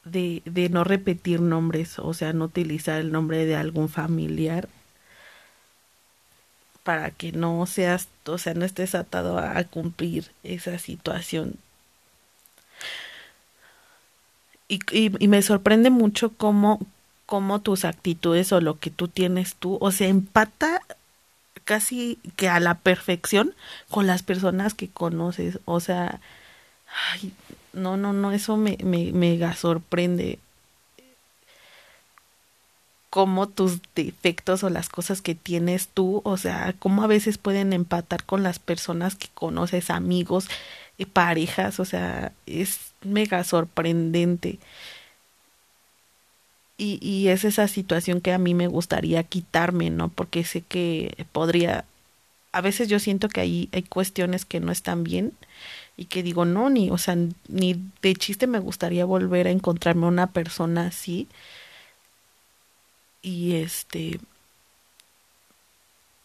de, 0.08 0.42
de 0.46 0.70
no 0.70 0.84
repetir 0.84 1.42
nombres, 1.42 2.00
o 2.00 2.14
sea, 2.14 2.34
no 2.34 2.46
utilizar 2.46 3.00
el 3.00 3.12
nombre 3.12 3.46
de 3.46 3.56
algún 3.56 3.90
familiar 3.90 4.70
para 6.84 7.12
que 7.12 7.34
no 7.34 7.66
seas, 7.66 8.08
o 8.26 8.38
sea, 8.38 8.54
no 8.54 8.64
estés 8.64 8.96
atado 8.96 9.38
a 9.38 9.62
cumplir 9.66 10.32
esa 10.44 10.80
situación. 10.80 11.56
Y, 14.70 14.80
y, 14.92 15.28
me 15.28 15.42
sorprende 15.42 15.90
mucho 15.90 16.30
cómo, 16.30 16.80
cómo 17.26 17.60
tus 17.60 17.86
actitudes 17.86 18.52
o 18.52 18.62
lo 18.62 18.80
que 18.80 18.90
tú 18.90 19.08
tienes 19.08 19.56
tú, 19.56 19.78
o 19.82 19.92
sea, 19.92 20.08
empata 20.08 20.82
casi 21.64 22.20
que 22.38 22.50
a 22.50 22.60
la 22.60 22.76
perfección 22.76 23.54
con 23.90 24.08
las 24.08 24.24
personas 24.24 24.74
que 24.74 24.90
conoces, 24.90 25.60
o 25.66 25.80
sea, 25.82 26.22
ay, 27.14 27.34
no, 27.78 27.98
no, 27.98 28.14
no, 28.14 28.32
eso 28.32 28.58
me, 28.58 28.78
me 28.84 29.12
mega 29.14 29.54
sorprende. 29.56 30.40
Cómo 33.10 33.48
tus 33.48 33.80
defectos 33.96 34.64
o 34.64 34.70
las 34.70 34.90
cosas 34.90 35.22
que 35.22 35.34
tienes 35.34 35.88
tú, 35.88 36.22
o 36.26 36.38
sea, 36.38 36.76
cómo 36.78 37.04
a 37.04 37.08
veces 37.08 37.38
pueden 37.38 37.74
empatar 37.74 38.24
con 38.26 38.44
las 38.44 38.60
personas 38.60 39.16
que 39.16 39.30
conoces, 39.34 39.90
amigos, 39.90 40.48
y 40.98 41.06
parejas, 41.06 41.80
o 41.80 41.86
sea, 41.86 42.34
es 42.46 42.92
mega 43.04 43.44
sorprendente. 43.44 44.60
Y, 46.78 47.00
y 47.02 47.30
es 47.30 47.44
esa 47.44 47.68
situación 47.68 48.22
que 48.22 48.34
a 48.34 48.38
mí 48.38 48.54
me 48.54 48.68
gustaría 48.68 49.24
quitarme, 49.24 49.90
¿no? 49.90 50.10
Porque 50.10 50.44
sé 50.44 50.62
que 50.62 51.26
podría, 51.32 51.86
a 52.52 52.62
veces 52.62 52.88
yo 52.88 53.00
siento 53.00 53.30
que 53.30 53.42
ahí 53.42 53.70
hay 53.72 53.84
cuestiones 53.84 54.46
que 54.46 54.60
no 54.60 54.72
están 54.72 55.04
bien 55.04 55.34
y 55.98 56.06
que 56.06 56.22
digo, 56.22 56.46
no, 56.46 56.70
ni, 56.70 56.92
o 56.92 56.98
sea, 57.00 57.18
ni 57.48 57.82
de 58.04 58.16
chiste 58.16 58.46
me 58.46 58.60
gustaría 58.60 59.04
volver 59.04 59.48
a 59.48 59.52
encontrarme 59.52 60.06
una 60.06 60.28
persona 60.28 60.88
así. 60.88 61.28
Y 63.24 63.56
este, 63.56 64.20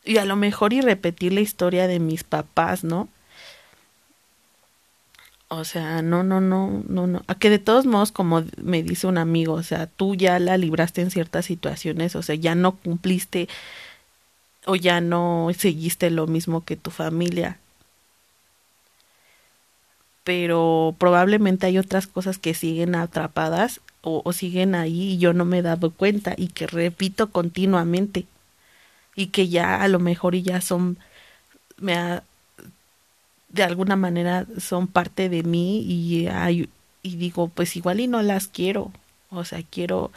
y 0.04 0.18
a 0.18 0.26
lo 0.26 0.36
mejor 0.36 0.74
y 0.74 0.82
repetir 0.82 1.32
la 1.32 1.40
historia 1.40 1.86
de 1.86 1.98
mis 2.00 2.22
papás, 2.22 2.84
¿no? 2.84 3.08
O 5.48 5.64
sea, 5.64 6.02
no, 6.02 6.22
no, 6.22 6.40
no, 6.40 6.82
no, 6.88 7.06
no. 7.06 7.22
A 7.26 7.34
que 7.34 7.50
de 7.50 7.58
todos 7.58 7.86
modos, 7.86 8.12
como 8.12 8.44
me 8.62 8.82
dice 8.82 9.06
un 9.06 9.18
amigo, 9.18 9.54
o 9.54 9.62
sea, 9.62 9.86
tú 9.86 10.14
ya 10.14 10.38
la 10.38 10.58
libraste 10.58 11.00
en 11.00 11.10
ciertas 11.10 11.46
situaciones, 11.46 12.14
o 12.16 12.22
sea, 12.22 12.34
ya 12.34 12.54
no 12.54 12.76
cumpliste 12.76 13.48
o 14.66 14.76
ya 14.76 15.00
no 15.00 15.48
seguiste 15.56 16.10
lo 16.10 16.26
mismo 16.26 16.64
que 16.64 16.76
tu 16.76 16.90
familia 16.90 17.58
pero 20.24 20.94
probablemente 20.98 21.66
hay 21.66 21.78
otras 21.78 22.06
cosas 22.06 22.38
que 22.38 22.54
siguen 22.54 22.94
atrapadas 22.94 23.80
o, 24.02 24.32
siguen 24.32 24.74
ahí 24.74 25.12
y 25.12 25.18
yo 25.18 25.32
no 25.32 25.44
me 25.44 25.58
he 25.58 25.62
dado 25.62 25.92
cuenta 25.92 26.34
y 26.36 26.48
que 26.48 26.66
repito 26.66 27.30
continuamente 27.30 28.26
y 29.14 29.28
que 29.28 29.48
ya 29.48 29.82
a 29.82 29.88
lo 29.88 30.00
mejor 30.00 30.34
y 30.34 30.42
ya 30.42 30.60
son 30.60 30.98
me 31.78 31.94
ha, 31.94 32.24
de 33.48 33.62
alguna 33.62 33.96
manera 33.96 34.46
son 34.58 34.88
parte 34.88 35.28
de 35.28 35.44
mí 35.44 35.80
y 35.82 36.26
hay, 36.28 36.68
y 37.02 37.16
digo 37.16 37.48
pues 37.48 37.76
igual 37.76 38.00
y 38.00 38.08
no 38.08 38.22
las 38.22 38.48
quiero 38.48 38.92
o 39.30 39.44
sea 39.44 39.62
quiero 39.62 40.10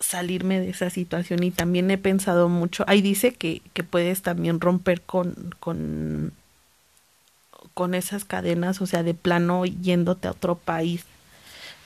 salirme 0.00 0.60
de 0.60 0.70
esa 0.70 0.90
situación 0.90 1.42
y 1.44 1.50
también 1.52 1.90
he 1.92 1.98
pensado 1.98 2.48
mucho 2.48 2.84
ahí 2.88 3.02
dice 3.02 3.34
que, 3.34 3.62
que 3.72 3.84
puedes 3.84 4.22
también 4.22 4.60
romper 4.60 5.02
con 5.02 5.54
con 5.60 6.32
con 7.80 7.94
esas 7.94 8.26
cadenas, 8.26 8.82
o 8.82 8.86
sea, 8.86 9.02
de 9.02 9.14
plano 9.14 9.64
yéndote 9.64 10.28
a 10.28 10.32
otro 10.32 10.54
país, 10.54 11.06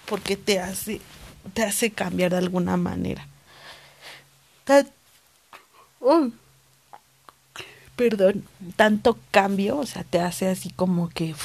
porque 0.07 0.37
te 0.37 0.59
hace, 0.59 1.01
te 1.53 1.63
hace 1.63 1.93
cambiar 1.93 2.33
de 2.33 2.39
alguna 2.39 2.77
manera. 2.77 3.29
perdón, 7.95 8.45
tanto 8.75 9.17
cambio, 9.31 9.79
o 9.79 9.87
sea, 9.87 10.03
te 10.03 10.19
hace 10.19 10.49
así 10.49 10.69
como 10.71 11.11
que 11.11 11.37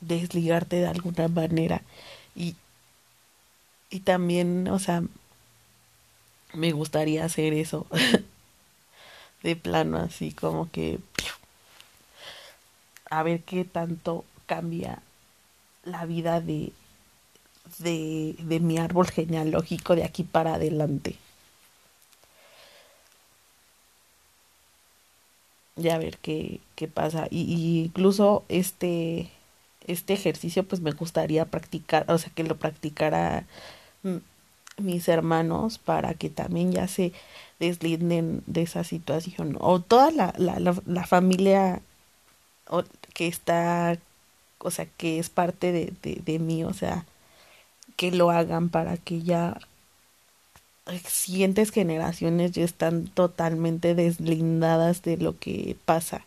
desligarte 0.00 0.76
de 0.76 0.86
alguna 0.86 1.26
manera 1.26 1.82
y, 2.36 2.54
y 3.90 3.98
también, 3.98 4.68
o 4.68 4.78
sea, 4.78 5.02
me 6.52 6.70
gustaría 6.70 7.24
hacer 7.24 7.52
eso 7.54 7.88
de 9.42 9.56
plano 9.56 9.98
así 9.98 10.30
como 10.30 10.70
que 10.70 11.00
a 13.18 13.22
ver 13.22 13.42
qué 13.42 13.64
tanto 13.64 14.24
cambia 14.46 15.02
la 15.84 16.04
vida 16.06 16.40
de, 16.40 16.72
de, 17.78 18.34
de 18.38 18.60
mi 18.60 18.78
árbol 18.78 19.08
genealógico 19.08 19.94
de 19.94 20.04
aquí 20.04 20.24
para 20.24 20.54
adelante. 20.54 21.16
Y 25.76 25.88
a 25.88 25.98
ver 25.98 26.18
qué, 26.18 26.60
qué 26.76 26.88
pasa. 26.88 27.26
Y, 27.30 27.84
incluso 27.84 28.44
este, 28.48 29.30
este 29.86 30.12
ejercicio 30.12 30.64
pues 30.64 30.80
me 30.80 30.92
gustaría 30.92 31.44
practicar, 31.46 32.10
o 32.10 32.18
sea, 32.18 32.32
que 32.34 32.44
lo 32.44 32.56
practicara 32.56 33.46
mis 34.76 35.08
hermanos 35.08 35.78
para 35.78 36.14
que 36.14 36.30
también 36.30 36.72
ya 36.72 36.88
se 36.88 37.12
deslinden 37.60 38.42
de 38.46 38.62
esa 38.62 38.84
situación. 38.84 39.56
O 39.60 39.80
toda 39.80 40.10
la, 40.10 40.34
la, 40.38 40.58
la 40.86 41.06
familia 41.06 41.80
que 43.14 43.26
está, 43.28 43.98
o 44.58 44.70
sea, 44.70 44.86
que 44.86 45.18
es 45.18 45.30
parte 45.30 45.72
de, 45.72 45.92
de, 46.02 46.20
de 46.24 46.38
mí, 46.38 46.64
o 46.64 46.72
sea, 46.74 47.06
que 47.96 48.10
lo 48.12 48.30
hagan 48.30 48.68
para 48.70 48.96
que 48.96 49.22
ya 49.22 49.58
siguientes 51.06 51.70
generaciones 51.70 52.52
ya 52.52 52.64
están 52.64 53.06
totalmente 53.08 53.94
deslindadas 53.94 55.02
de 55.02 55.16
lo 55.16 55.38
que 55.38 55.76
pasa. 55.86 56.24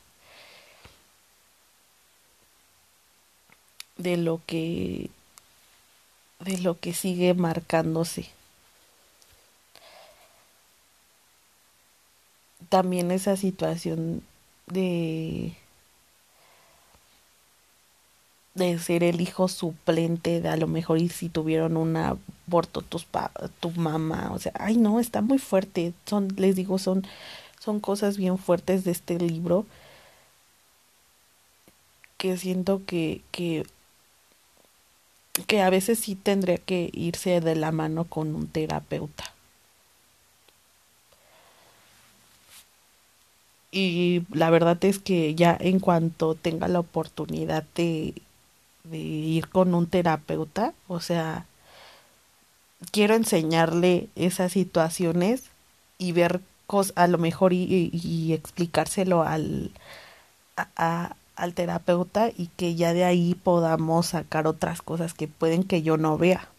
de 3.97 4.17
lo 4.17 4.41
que 4.45 5.09
de 6.39 6.57
lo 6.59 6.79
que 6.79 6.93
sigue 6.93 7.33
marcándose. 7.33 8.29
También 12.69 13.11
esa 13.11 13.37
situación 13.37 14.23
de 14.67 15.53
de 18.57 18.77
ser 18.79 19.03
el 19.03 19.21
hijo 19.21 19.47
suplente 19.47 20.41
de 20.41 20.49
a 20.49 20.57
lo 20.57 20.67
mejor 20.67 20.97
y 20.99 21.09
si 21.09 21.29
tuvieron 21.29 21.77
un 21.77 21.95
aborto 21.97 22.81
tus 22.81 23.05
pa 23.05 23.31
tu 23.59 23.71
mamá, 23.71 24.31
o 24.33 24.39
sea, 24.39 24.51
ay 24.59 24.77
no, 24.77 24.99
está 24.99 25.21
muy 25.21 25.39
fuerte. 25.39 25.93
Son 26.05 26.29
les 26.37 26.55
digo, 26.55 26.77
son 26.79 27.05
son 27.59 27.79
cosas 27.79 28.17
bien 28.17 28.37
fuertes 28.37 28.83
de 28.85 28.91
este 28.91 29.19
libro 29.19 29.65
que 32.17 32.37
siento 32.37 32.81
que 32.85 33.21
que 33.31 33.65
que 35.47 35.61
a 35.61 35.69
veces 35.69 35.99
sí 35.99 36.15
tendría 36.15 36.57
que 36.57 36.89
irse 36.93 37.41
de 37.41 37.55
la 37.55 37.71
mano 37.71 38.05
con 38.05 38.35
un 38.35 38.47
terapeuta. 38.47 39.33
Y 43.71 44.23
la 44.33 44.49
verdad 44.49 44.83
es 44.85 44.99
que 44.99 45.35
ya 45.35 45.55
en 45.59 45.79
cuanto 45.79 46.35
tenga 46.35 46.67
la 46.67 46.79
oportunidad 46.79 47.63
de 47.75 48.13
de 48.89 48.97
ir 48.97 49.49
con 49.49 49.73
un 49.73 49.87
terapeuta, 49.87 50.73
o 50.87 50.99
sea, 50.99 51.45
quiero 52.91 53.15
enseñarle 53.15 54.09
esas 54.15 54.51
situaciones 54.51 55.43
y 55.97 56.11
ver 56.11 56.41
cosas, 56.67 56.93
a 56.95 57.07
lo 57.07 57.17
mejor 57.17 57.53
y, 57.53 58.33
explicárselo 58.33 59.23
al, 59.23 59.71
al 61.35 61.53
terapeuta 61.53 62.29
y 62.35 62.47
que 62.57 62.75
ya 62.75 62.93
de 62.93 63.05
ahí 63.05 63.35
podamos 63.35 64.07
sacar 64.07 64.47
otras 64.47 64.81
cosas 64.81 65.13
que 65.13 65.27
pueden 65.27 65.63
que 65.63 65.81
yo 65.81 65.97
no 65.97 66.17
vea. 66.17 66.49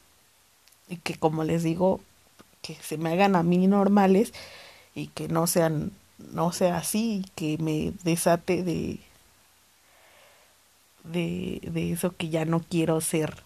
Y 0.88 0.97
que 0.97 1.17
como 1.17 1.45
les 1.45 1.62
digo 1.62 2.01
que 2.62 2.75
se 2.77 2.99
me 2.99 3.12
hagan 3.12 3.37
a 3.37 3.43
mí 3.43 3.67
normales 3.67 4.33
y 4.95 5.09
que 5.09 5.29
no 5.29 5.47
sean 5.47 5.93
no 6.33 6.53
sea 6.53 6.79
así 6.79 7.23
y 7.25 7.31
que 7.35 7.59
me 7.62 7.93
desate 8.03 8.64
de 8.64 8.99
de, 11.12 11.61
de 11.62 11.92
eso 11.92 12.16
que 12.16 12.29
ya 12.29 12.44
no 12.44 12.61
quiero 12.61 13.01
ser. 13.01 13.42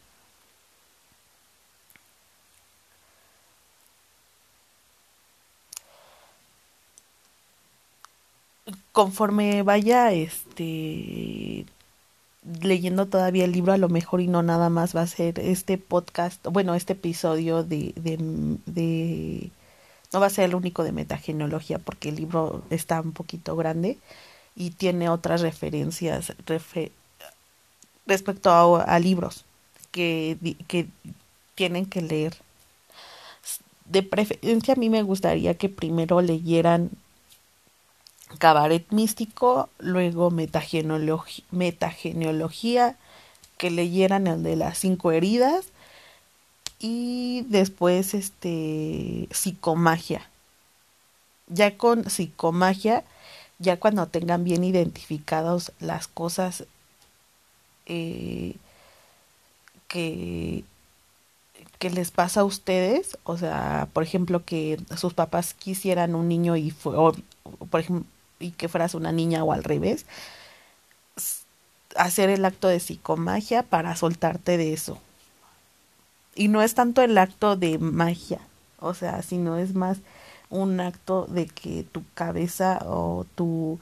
Conforme 8.92 9.62
vaya 9.62 10.12
este 10.12 11.66
leyendo 12.60 13.06
todavía 13.06 13.44
el 13.44 13.52
libro 13.52 13.72
a 13.72 13.78
lo 13.78 13.88
mejor 13.88 14.20
y 14.20 14.28
no 14.28 14.42
nada 14.42 14.68
más 14.68 14.96
va 14.96 15.02
a 15.02 15.06
ser 15.06 15.38
este 15.38 15.78
podcast, 15.78 16.44
bueno, 16.48 16.74
este 16.74 16.94
episodio 16.94 17.62
de, 17.62 17.92
de, 17.96 19.50
no 20.12 20.20
va 20.20 20.26
a 20.26 20.30
ser 20.30 20.46
el 20.46 20.54
único 20.54 20.82
de 20.84 20.92
metagenología 20.92 21.78
porque 21.78 22.08
el 22.08 22.16
libro 22.16 22.62
está 22.70 23.00
un 23.00 23.12
poquito 23.12 23.56
grande 23.56 23.98
y 24.56 24.70
tiene 24.70 25.08
otras 25.08 25.40
referencias 25.40 26.34
refer, 26.46 26.92
respecto 28.06 28.50
a, 28.76 28.98
libros 28.98 29.44
que, 29.90 30.36
que 30.68 30.88
tienen 31.54 31.86
que 31.86 32.02
leer. 32.02 32.36
De 33.84 34.02
preferencia 34.02 34.74
a 34.74 34.76
mí 34.76 34.88
me 34.88 35.02
gustaría 35.02 35.54
que 35.54 35.68
primero 35.68 36.20
leyeran 36.20 36.90
Cabaret 38.38 38.90
Místico, 38.90 39.68
luego 39.78 40.30
metageneología, 40.30 41.44
metageneología, 41.50 42.96
que 43.58 43.70
leyeran 43.70 44.26
el 44.26 44.42
de 44.42 44.56
las 44.56 44.78
cinco 44.78 45.12
heridas 45.12 45.66
y 46.78 47.44
después 47.48 48.14
este 48.14 49.28
psicomagia. 49.30 50.28
Ya 51.46 51.76
con 51.76 52.08
psicomagia, 52.08 53.04
ya 53.58 53.78
cuando 53.78 54.06
tengan 54.06 54.42
bien 54.42 54.64
identificados 54.64 55.72
las 55.78 56.08
cosas 56.08 56.64
eh, 57.86 58.56
que, 59.88 60.64
que 61.78 61.90
les 61.90 62.10
pasa 62.10 62.40
a 62.40 62.44
ustedes, 62.44 63.18
o 63.24 63.36
sea, 63.36 63.88
por 63.92 64.02
ejemplo, 64.02 64.44
que 64.44 64.80
sus 64.96 65.14
papás 65.14 65.54
quisieran 65.54 66.14
un 66.14 66.28
niño 66.28 66.56
y 66.56 66.70
fue, 66.70 66.94
por 67.70 67.80
ejemplo, 67.80 68.06
y 68.38 68.50
que 68.52 68.68
fueras 68.68 68.94
una 68.94 69.12
niña 69.12 69.44
o 69.44 69.52
al 69.52 69.64
revés, 69.64 70.06
hacer 71.96 72.30
el 72.30 72.44
acto 72.44 72.68
de 72.68 72.80
psicomagia 72.80 73.62
para 73.62 73.96
soltarte 73.96 74.56
de 74.56 74.72
eso. 74.72 74.98
Y 76.34 76.48
no 76.48 76.62
es 76.62 76.74
tanto 76.74 77.02
el 77.02 77.18
acto 77.18 77.56
de 77.56 77.78
magia, 77.78 78.40
o 78.80 78.94
sea, 78.94 79.22
sino 79.22 79.58
es 79.58 79.74
más 79.74 79.98
un 80.50 80.80
acto 80.80 81.26
de 81.26 81.46
que 81.46 81.84
tu 81.90 82.02
cabeza 82.14 82.78
o 82.86 83.26
tu, 83.34 83.78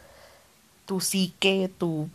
tu 0.86 1.00
psique, 1.00 1.70
tu 1.78 2.08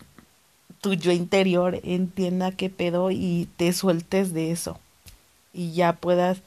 tu 0.86 0.94
yo 0.94 1.12
interior 1.12 1.80
entienda 1.82 2.52
qué 2.52 2.70
pedo 2.70 3.10
y 3.10 3.50
te 3.58 3.74
sueltes 3.74 4.34
de 4.36 4.52
eso 4.52 4.78
y 5.52 5.72
ya 5.72 5.94
puedas 5.94 6.44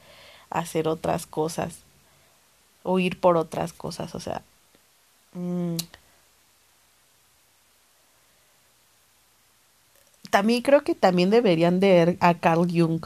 hacer 0.49 0.87
otras 0.87 1.25
cosas 1.25 1.79
o 2.83 2.99
ir 2.99 3.19
por 3.19 3.35
otras 3.35 3.73
cosas, 3.73 4.15
o 4.15 4.21
sea, 4.21 4.41
mmm. 5.33 5.75
también 10.29 10.61
creo 10.61 10.85
que 10.85 10.95
también 10.95 11.31
deberían 11.31 11.81
de 11.81 11.89
ver 11.89 12.17
a 12.21 12.33
Carl 12.33 12.65
Jung 12.71 13.05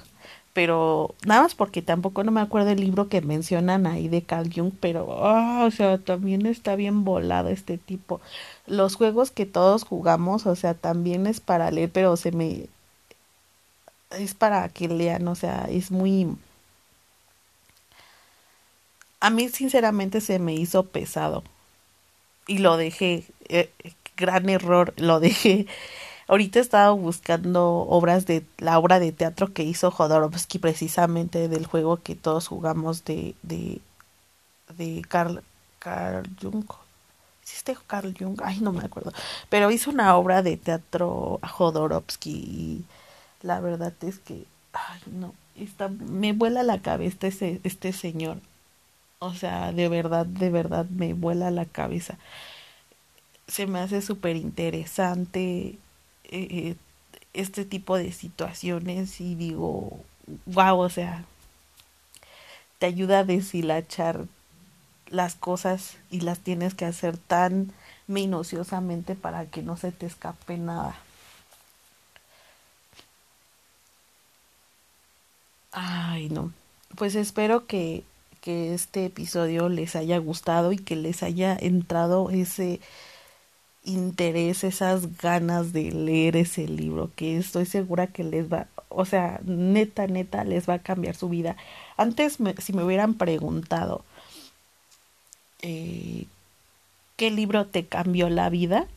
pero 0.54 1.16
nada 1.26 1.44
más 1.44 1.56
porque 1.56 1.82
tampoco 1.82 2.24
no 2.24 2.32
me 2.32 2.42
acuerdo 2.42 2.70
el 2.70 2.80
libro 2.80 3.10
que 3.10 3.22
mencionan 3.22 3.88
ahí 3.88 4.08
de 4.08 4.22
Carl 4.24 4.52
Jung, 4.54 4.72
pero, 4.80 5.06
oh, 5.08 5.66
o 5.66 5.72
sea, 5.72 5.98
también 5.98 6.46
está 6.46 6.76
bien 6.76 7.04
volado 7.04 7.50
este 7.50 7.78
tipo. 7.80 8.22
Los 8.68 8.96
juegos 8.96 9.32
que 9.32 9.46
todos 9.48 9.84
jugamos, 9.84 10.46
o 10.46 10.56
sea, 10.56 10.76
también 10.76 11.28
es 11.28 11.40
para 11.42 11.72
leer, 11.72 11.92
pero 11.92 12.16
se 12.18 12.32
me... 12.32 12.68
es 14.12 14.34
para 14.36 14.70
que 14.70 14.88
lean, 14.88 15.28
o 15.28 15.36
sea, 15.36 15.68
es 15.70 15.92
muy... 15.92 16.36
A 19.20 19.30
mí 19.30 19.50
sinceramente 19.50 20.22
se 20.22 20.38
me 20.38 20.54
hizo 20.54 20.84
pesado 20.86 21.44
y 22.48 22.60
lo 22.60 22.78
dejé, 22.78 23.24
eh, 23.50 23.72
gran 24.18 24.50
error, 24.50 24.94
lo 24.98 25.20
dejé 25.20 25.68
Ahorita 26.28 26.60
he 26.60 26.62
estado 26.62 26.96
buscando 26.96 27.80
obras 27.90 28.26
de 28.26 28.46
la 28.58 28.80
obra 28.80 29.00
de 29.00 29.12
teatro 29.12 29.54
que 29.54 29.64
hizo 29.64 29.92
Jodorowsky 29.92 30.60
precisamente 30.60 31.48
del 31.50 31.66
juego 31.66 31.98
que 31.98 32.16
todos 32.16 32.48
jugamos 32.48 33.04
de 33.06 33.36
de 33.44 33.82
de 34.78 35.02
Carl 35.08 35.44
Carl 35.80 36.30
Jung. 36.42 36.66
¿Hiciste 37.44 37.78
Carl 37.88 38.16
Jung? 38.18 38.40
Ay, 38.44 38.60
no 38.62 38.72
me 38.72 38.86
acuerdo. 38.86 39.12
Pero 39.50 39.70
hizo 39.70 39.90
una 39.92 40.16
obra 40.16 40.42
de 40.42 40.56
teatro 40.58 41.40
a 41.42 41.50
Jodorowsky 41.50 42.32
y 42.32 42.86
la 43.42 43.60
verdad 43.60 43.94
es 44.02 44.20
que 44.20 44.46
ay, 44.74 45.02
no, 45.08 45.34
está 45.56 45.90
me 45.90 46.34
vuela 46.34 46.64
la 46.64 46.82
cabeza 46.82 47.28
este 47.28 47.60
este 47.64 47.92
señor. 47.94 48.38
O 49.20 49.34
sea, 49.34 49.72
de 49.72 49.88
verdad, 49.90 50.26
de 50.26 50.50
verdad 50.50 50.86
me 50.86 51.14
vuela 51.14 51.52
la 51.52 51.66
cabeza. 51.66 52.18
Se 53.48 53.68
me 53.68 53.80
hace 53.80 54.02
súper 54.02 54.36
interesante 54.38 55.78
eh, 56.36 56.76
este 57.34 57.66
tipo 57.66 57.98
de 57.98 58.12
situaciones 58.12 59.20
y 59.22 59.36
digo, 59.36 60.00
wow, 60.46 60.80
o 60.80 60.90
sea, 60.90 61.26
te 62.80 62.86
ayuda 62.86 63.20
a 63.20 63.24
deshilachar 63.24 64.26
las 65.08 65.36
cosas 65.36 65.98
y 66.10 66.22
las 66.22 66.40
tienes 66.40 66.74
que 66.74 66.86
hacer 66.86 67.18
tan 67.18 67.72
minuciosamente 68.08 69.16
para 69.16 69.46
que 69.46 69.62
no 69.62 69.78
se 69.78 69.92
te 69.92 70.06
escape 70.06 70.58
nada. 70.58 70.96
Ay, 75.72 76.30
no. 76.30 76.52
Pues 76.96 77.16
espero 77.16 77.66
que, 77.66 78.04
que 78.42 78.74
este 78.74 79.06
episodio 79.06 79.70
les 79.70 79.96
haya 79.96 80.18
gustado 80.18 80.72
y 80.72 80.78
que 80.78 80.96
les 80.96 81.24
haya 81.24 81.56
entrado 81.60 82.30
ese 82.30 82.80
interés, 83.84 84.64
esas 84.64 85.18
ganas 85.18 85.74
de 85.74 85.92
leer 85.92 86.36
ese 86.38 86.68
libro, 86.68 87.12
que 87.16 87.38
estoy 87.38 87.66
segura 87.66 88.08
que 88.08 88.24
les 88.24 88.52
va, 88.52 88.68
o 88.90 89.06
sea, 89.06 89.40
neta, 89.44 90.08
neta, 90.08 90.44
les 90.44 90.68
va 90.68 90.76
a 90.76 90.80
cambiar 90.80 91.16
su 91.16 91.30
vida. 91.30 91.58
Antes, 91.98 92.38
si 92.60 92.74
me 92.74 92.84
hubieran 92.84 93.16
preguntado, 93.16 94.04
eh, 95.62 96.26
¿qué 97.18 97.32
libro 97.32 97.66
te 97.66 97.86
cambió 97.86 98.30
la 98.30 98.50
vida? 98.50 98.88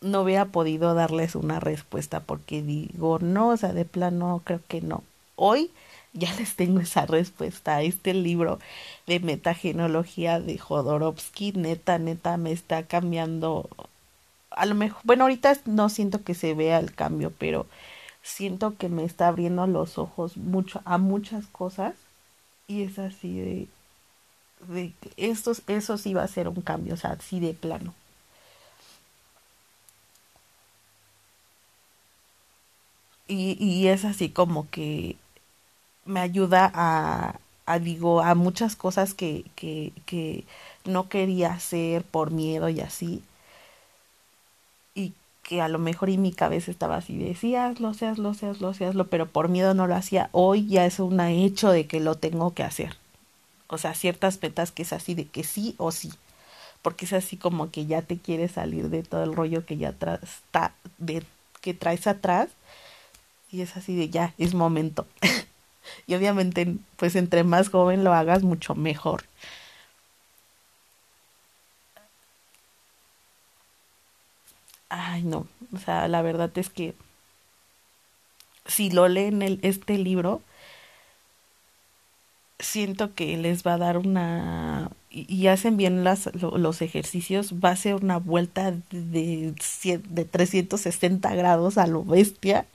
No 0.00 0.22
hubiera 0.22 0.46
podido 0.46 0.94
darles 0.94 1.34
una 1.34 1.60
respuesta 1.60 2.20
porque 2.20 2.62
digo, 2.62 3.18
no, 3.18 3.48
o 3.48 3.56
sea, 3.56 3.72
de 3.72 3.84
plano 3.84 4.42
creo 4.44 4.60
que 4.68 4.80
no. 4.80 5.02
Hoy 5.34 5.70
ya 6.12 6.32
les 6.34 6.56
tengo 6.56 6.80
esa 6.80 7.06
respuesta. 7.06 7.82
Este 7.82 8.14
libro 8.14 8.58
de 9.06 9.20
metagenología 9.20 10.40
de 10.40 10.58
Jodorowsky, 10.58 11.52
neta, 11.52 11.98
neta, 11.98 12.36
me 12.36 12.52
está 12.52 12.84
cambiando. 12.84 13.68
A 14.50 14.66
lo 14.66 14.74
mejor, 14.74 15.00
bueno, 15.04 15.24
ahorita 15.24 15.58
no 15.66 15.88
siento 15.88 16.24
que 16.24 16.34
se 16.34 16.54
vea 16.54 16.78
el 16.78 16.94
cambio, 16.94 17.32
pero 17.38 17.66
siento 18.22 18.76
que 18.78 18.88
me 18.90 19.04
está 19.04 19.28
abriendo 19.28 19.66
los 19.66 19.98
ojos 19.98 20.36
mucho 20.36 20.82
a 20.86 20.98
muchas 20.98 21.46
cosas 21.48 21.94
y 22.68 22.82
es 22.84 22.98
así 22.98 23.40
de, 23.40 23.68
de 24.68 24.92
esto, 25.16 25.52
eso 25.68 25.98
sí 25.98 26.14
va 26.14 26.22
a 26.24 26.28
ser 26.28 26.48
un 26.48 26.62
cambio, 26.62 26.94
o 26.94 26.96
sea, 26.96 27.12
así 27.12 27.40
de 27.40 27.54
plano. 27.54 27.94
Y, 33.28 33.56
y 33.62 33.88
es 33.88 34.04
así 34.04 34.30
como 34.30 34.68
que 34.70 35.16
me 36.08 36.20
ayuda 36.20 36.70
a, 36.74 37.38
a 37.66 37.78
digo, 37.78 38.22
a 38.22 38.34
muchas 38.34 38.76
cosas 38.76 39.14
que, 39.14 39.44
que, 39.54 39.92
que 40.06 40.44
no 40.84 41.08
quería 41.08 41.52
hacer 41.52 42.02
por 42.02 42.30
miedo 42.30 42.68
y 42.70 42.80
así. 42.80 43.22
Y 44.94 45.12
que 45.42 45.60
a 45.60 45.68
lo 45.68 45.78
mejor 45.78 46.10
en 46.10 46.22
mi 46.22 46.32
cabeza 46.32 46.70
estaba 46.70 46.96
así 46.96 47.16
de 47.18 47.34
sí, 47.34 47.54
hazlo, 47.56 47.94
sí, 47.94 48.06
hazlo, 48.06 48.34
sí, 48.34 48.46
hazlo, 48.46 48.74
sí, 48.74 48.84
pero 49.10 49.26
por 49.26 49.48
miedo 49.48 49.74
no 49.74 49.86
lo 49.86 49.94
hacía. 49.94 50.30
Hoy 50.32 50.66
ya 50.66 50.86
es 50.86 50.98
un 50.98 51.20
hecho 51.20 51.70
de 51.70 51.86
que 51.86 52.00
lo 52.00 52.14
tengo 52.16 52.54
que 52.54 52.62
hacer. 52.62 52.96
O 53.68 53.76
sea, 53.78 53.94
ciertas 53.94 54.40
metas 54.42 54.72
que 54.72 54.82
es 54.82 54.92
así 54.94 55.14
de 55.14 55.26
que 55.26 55.44
sí 55.44 55.74
o 55.78 55.92
sí. 55.92 56.10
Porque 56.82 57.04
es 57.04 57.12
así 57.12 57.36
como 57.36 57.70
que 57.70 57.86
ya 57.86 58.02
te 58.02 58.18
quieres 58.18 58.52
salir 58.52 58.88
de 58.88 59.02
todo 59.02 59.24
el 59.24 59.34
rollo 59.34 59.66
que 59.66 59.76
ya 59.76 59.90
está, 60.22 60.72
de, 60.96 61.22
que 61.60 61.74
traes 61.74 62.06
atrás. 62.06 62.48
Y 63.50 63.60
es 63.60 63.76
así 63.76 63.94
de 63.96 64.08
ya, 64.08 64.34
es 64.38 64.54
momento. 64.54 65.06
y 66.06 66.14
obviamente, 66.14 66.76
pues 66.96 67.16
entre 67.16 67.44
más 67.44 67.68
joven 67.70 68.04
lo 68.04 68.14
hagas, 68.14 68.42
mucho 68.42 68.74
mejor. 68.74 69.24
Ay, 74.88 75.22
no. 75.22 75.46
O 75.72 75.78
sea, 75.78 76.08
la 76.08 76.22
verdad 76.22 76.50
es 76.56 76.70
que 76.70 76.94
si 78.66 78.90
lo 78.90 79.08
leen 79.08 79.42
el, 79.42 79.58
este 79.62 79.98
libro, 79.98 80.42
siento 82.58 83.14
que 83.14 83.36
les 83.36 83.64
va 83.66 83.74
a 83.74 83.78
dar 83.78 83.98
una 83.98 84.90
y, 85.10 85.46
hacen 85.46 85.76
bien 85.76 86.04
las, 86.04 86.30
los 86.34 86.82
ejercicios, 86.82 87.54
va 87.54 87.70
a 87.70 87.76
ser 87.76 87.94
una 87.96 88.18
vuelta 88.18 88.72
de, 88.90 89.54
de 89.82 90.24
360 90.24 91.34
grados 91.34 91.78
a 91.78 91.86
lo 91.86 92.04
bestia 92.04 92.66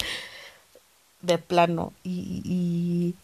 de 1.23 1.39
plano 1.39 1.93
y, 2.03 2.43
y, 2.45 3.15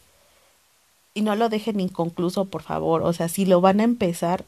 y 1.13 1.21
no 1.21 1.35
lo 1.35 1.49
dejen 1.49 1.79
inconcluso, 1.79 2.45
por 2.45 2.63
favor. 2.63 3.03
O 3.03 3.13
sea, 3.13 3.29
si 3.29 3.45
lo 3.45 3.61
van 3.61 3.79
a 3.79 3.83
empezar, 3.83 4.45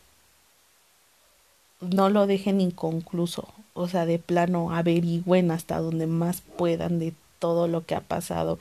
no 1.79 2.09
lo 2.09 2.25
dejen 2.25 2.61
inconcluso. 2.61 3.47
O 3.73 3.87
sea, 3.87 4.05
de 4.05 4.19
plano, 4.19 4.71
averigüen 4.73 5.51
hasta 5.51 5.79
donde 5.79 6.07
más 6.07 6.41
puedan 6.57 6.99
de 6.99 7.13
todo 7.39 7.67
lo 7.67 7.85
que 7.85 7.95
ha 7.95 8.01
pasado 8.01 8.59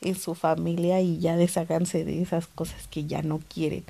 en 0.00 0.14
su 0.16 0.34
familia 0.34 1.00
y 1.00 1.18
ya 1.18 1.36
desháganse 1.36 2.04
de 2.04 2.22
esas 2.22 2.46
cosas 2.46 2.88
que 2.88 3.04
ya 3.04 3.22
no 3.22 3.40
quieren. 3.52 3.84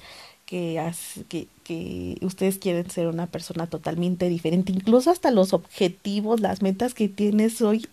Que, 0.47 0.83
que, 1.29 1.47
que 1.63 2.19
ustedes 2.23 2.59
quieren 2.59 2.91
ser 2.91 3.07
una 3.07 3.29
persona 3.29 3.69
totalmente 3.69 4.29
diferente, 4.29 4.73
incluso 4.73 5.13
hasta 5.13 5.31
los 5.31 5.53
objetivos, 5.53 6.41
las 6.41 6.61
metas 6.61 6.93
que 6.93 7.09
tienes 7.09 7.63
hoy 7.63 7.87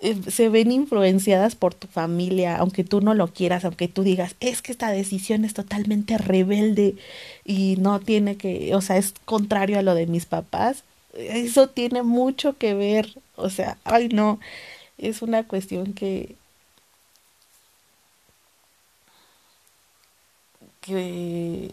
eh, 0.00 0.16
se 0.30 0.48
ven 0.48 0.72
influenciadas 0.72 1.56
por 1.56 1.74
tu 1.74 1.86
familia, 1.86 2.56
aunque 2.56 2.84
tú 2.84 3.00
no 3.00 3.14
lo 3.14 3.28
quieras, 3.28 3.64
aunque 3.64 3.88
tú 3.88 4.02
digas, 4.02 4.34
es 4.40 4.62
que 4.62 4.72
esta 4.72 4.90
decisión 4.90 5.44
es 5.44 5.54
totalmente 5.54 6.18
rebelde 6.18 6.96
y 7.44 7.76
no 7.78 8.00
tiene 8.00 8.36
que, 8.36 8.74
o 8.74 8.80
sea, 8.80 8.96
es 8.96 9.14
contrario 9.26 9.78
a 9.78 9.82
lo 9.82 9.94
de 9.94 10.06
mis 10.06 10.26
papás, 10.26 10.84
eso 11.14 11.68
tiene 11.68 12.02
mucho 12.02 12.56
que 12.56 12.74
ver, 12.74 13.18
o 13.36 13.50
sea, 13.50 13.78
ay 13.84 14.08
no, 14.08 14.40
es 14.98 15.22
una 15.22 15.46
cuestión 15.46 15.92
que 15.94 16.36
que 20.80 21.72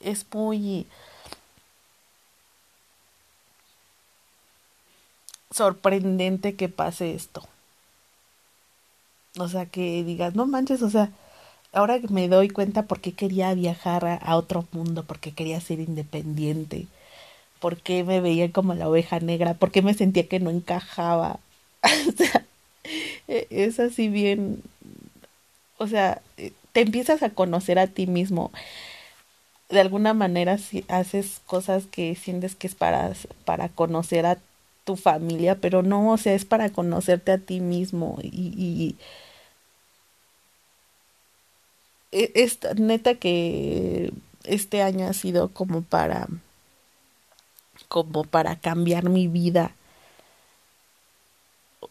es 0.00 0.24
muy 0.32 0.86
sorprendente 5.60 6.54
que 6.54 6.70
pase 6.70 7.14
esto. 7.14 7.46
O 9.38 9.46
sea, 9.46 9.66
que 9.66 10.02
digas, 10.04 10.34
no 10.34 10.46
manches, 10.46 10.80
o 10.80 10.88
sea, 10.88 11.10
ahora 11.74 11.98
me 12.08 12.28
doy 12.28 12.48
cuenta 12.48 12.84
por 12.84 13.00
qué 13.00 13.12
quería 13.12 13.52
viajar 13.52 14.06
a, 14.06 14.36
otro 14.36 14.66
mundo, 14.72 15.04
por 15.04 15.18
qué 15.20 15.32
quería 15.32 15.60
ser 15.60 15.80
independiente, 15.80 16.86
por 17.60 17.76
qué 17.76 18.04
me 18.04 18.22
veía 18.22 18.50
como 18.52 18.72
la 18.74 18.88
oveja 18.88 19.20
negra, 19.20 19.52
por 19.52 19.70
qué 19.70 19.82
me 19.82 19.92
sentía 19.92 20.28
que 20.28 20.40
no 20.40 20.48
encajaba. 20.48 21.40
o 22.08 22.12
sea, 22.16 22.46
e, 23.28 23.46
es 23.50 23.80
así 23.80 24.08
bien, 24.08 24.62
o 25.76 25.86
sea, 25.88 26.22
eh, 26.38 26.52
te 26.72 26.80
empiezas 26.80 27.22
a 27.22 27.30
conocer 27.30 27.78
a 27.78 27.86
ti 27.88 28.06
mismo. 28.06 28.50
De 29.68 29.80
alguna 29.80 30.14
manera 30.14 30.58
si 30.58 30.84
haces 30.88 31.42
cosas 31.46 31.84
que 31.86 32.16
sientes 32.16 32.56
que 32.56 32.66
es 32.66 32.74
para, 32.74 33.12
para 33.44 33.68
conocer 33.68 34.26
a 34.26 34.38
tu 34.84 34.96
familia, 34.96 35.56
pero 35.60 35.82
no, 35.82 36.12
o 36.12 36.16
sea, 36.18 36.34
es 36.34 36.44
para 36.44 36.70
conocerte 36.70 37.32
a 37.32 37.38
ti 37.38 37.60
mismo 37.60 38.18
y, 38.22 38.28
y 38.56 38.96
e, 42.12 42.32
es 42.34 42.58
neta 42.76 43.14
que 43.14 44.12
este 44.44 44.82
año 44.82 45.06
ha 45.06 45.12
sido 45.12 45.48
como 45.48 45.82
para 45.82 46.28
como 47.88 48.24
para 48.24 48.56
cambiar 48.56 49.08
mi 49.10 49.28
vida. 49.28 49.74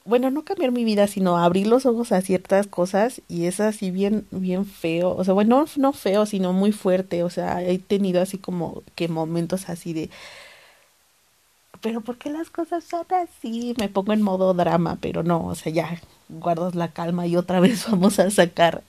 Bueno, 0.05 0.29
no 0.31 0.43
cambiar 0.45 0.71
mi 0.71 0.83
vida, 0.83 1.07
sino 1.07 1.37
abrir 1.37 1.67
los 1.67 1.85
ojos 1.85 2.11
a 2.11 2.21
ciertas 2.21 2.67
cosas 2.67 3.21
y 3.27 3.45
es 3.45 3.59
así 3.59 3.89
bien 3.91 4.25
bien 4.31 4.65
feo, 4.65 5.15
o 5.15 5.23
sea, 5.23 5.33
bueno, 5.33 5.65
no 5.77 5.93
feo, 5.93 6.25
sino 6.25 6.53
muy 6.53 6.71
fuerte, 6.71 7.23
o 7.23 7.29
sea, 7.29 7.63
he 7.63 7.79
tenido 7.79 8.21
así 8.21 8.37
como 8.37 8.83
que 8.95 9.07
momentos 9.07 9.67
así 9.69 9.93
de 9.93 10.09
pero 11.81 12.01
¿por 12.01 12.17
qué 12.17 12.29
las 12.29 12.49
cosas 12.49 12.83
son 12.83 13.05
así? 13.11 13.73
Me 13.77 13.89
pongo 13.89 14.13
en 14.13 14.21
modo 14.21 14.53
drama, 14.53 14.97
pero 15.01 15.23
no, 15.23 15.45
o 15.45 15.55
sea, 15.55 15.71
ya 15.71 16.01
guardas 16.29 16.75
la 16.75 16.89
calma 16.91 17.27
y 17.27 17.35
otra 17.35 17.59
vez 17.61 17.89
vamos 17.89 18.19
a 18.19 18.29
sacar 18.31 18.83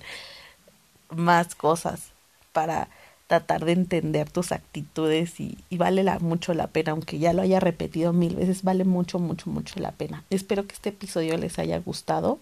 más 1.10 1.54
cosas 1.54 2.12
para 2.52 2.88
tratar 3.26 3.64
de 3.64 3.72
entender 3.72 4.28
tus 4.28 4.50
actitudes 4.50 5.38
y, 5.38 5.56
vale 5.70 6.02
la, 6.02 6.18
mucho 6.18 6.52
la 6.52 6.66
pena, 6.66 6.92
aunque 6.92 7.20
ya 7.20 7.32
lo 7.32 7.42
haya 7.42 7.60
repetido 7.60 8.12
mil 8.12 8.34
veces, 8.34 8.64
vale 8.64 8.84
mucho, 8.84 9.20
mucho, 9.20 9.50
mucho 9.50 9.78
la 9.78 9.92
pena. 9.92 10.24
Espero 10.30 10.66
que 10.66 10.74
este 10.74 10.88
episodio 10.88 11.36
les 11.38 11.58
haya 11.60 11.78
gustado 11.78 12.40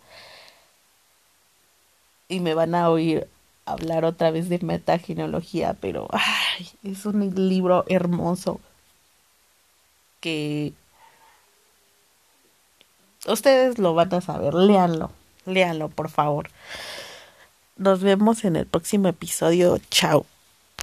y 2.26 2.40
me 2.40 2.54
van 2.54 2.74
a 2.74 2.88
oír 2.88 3.28
hablar 3.66 4.06
otra 4.06 4.30
vez 4.30 4.48
de 4.48 4.60
metaginología, 4.60 5.76
pero 5.78 6.08
es 6.82 7.04
un 7.04 7.34
libro 7.48 7.84
hermoso 7.88 8.60
que 10.20 10.72
ustedes 13.26 13.78
lo 13.78 13.94
van 13.94 14.14
a 14.14 14.20
saber, 14.20 14.54
léanlo, 14.54 15.10
léanlo 15.46 15.88
por 15.88 16.08
favor. 16.08 16.50
Nos 17.76 18.00
vemos 18.00 18.44
en 18.44 18.56
el 18.56 18.66
próximo 18.66 19.08
episodio. 19.08 19.78
Chao. 19.90 20.26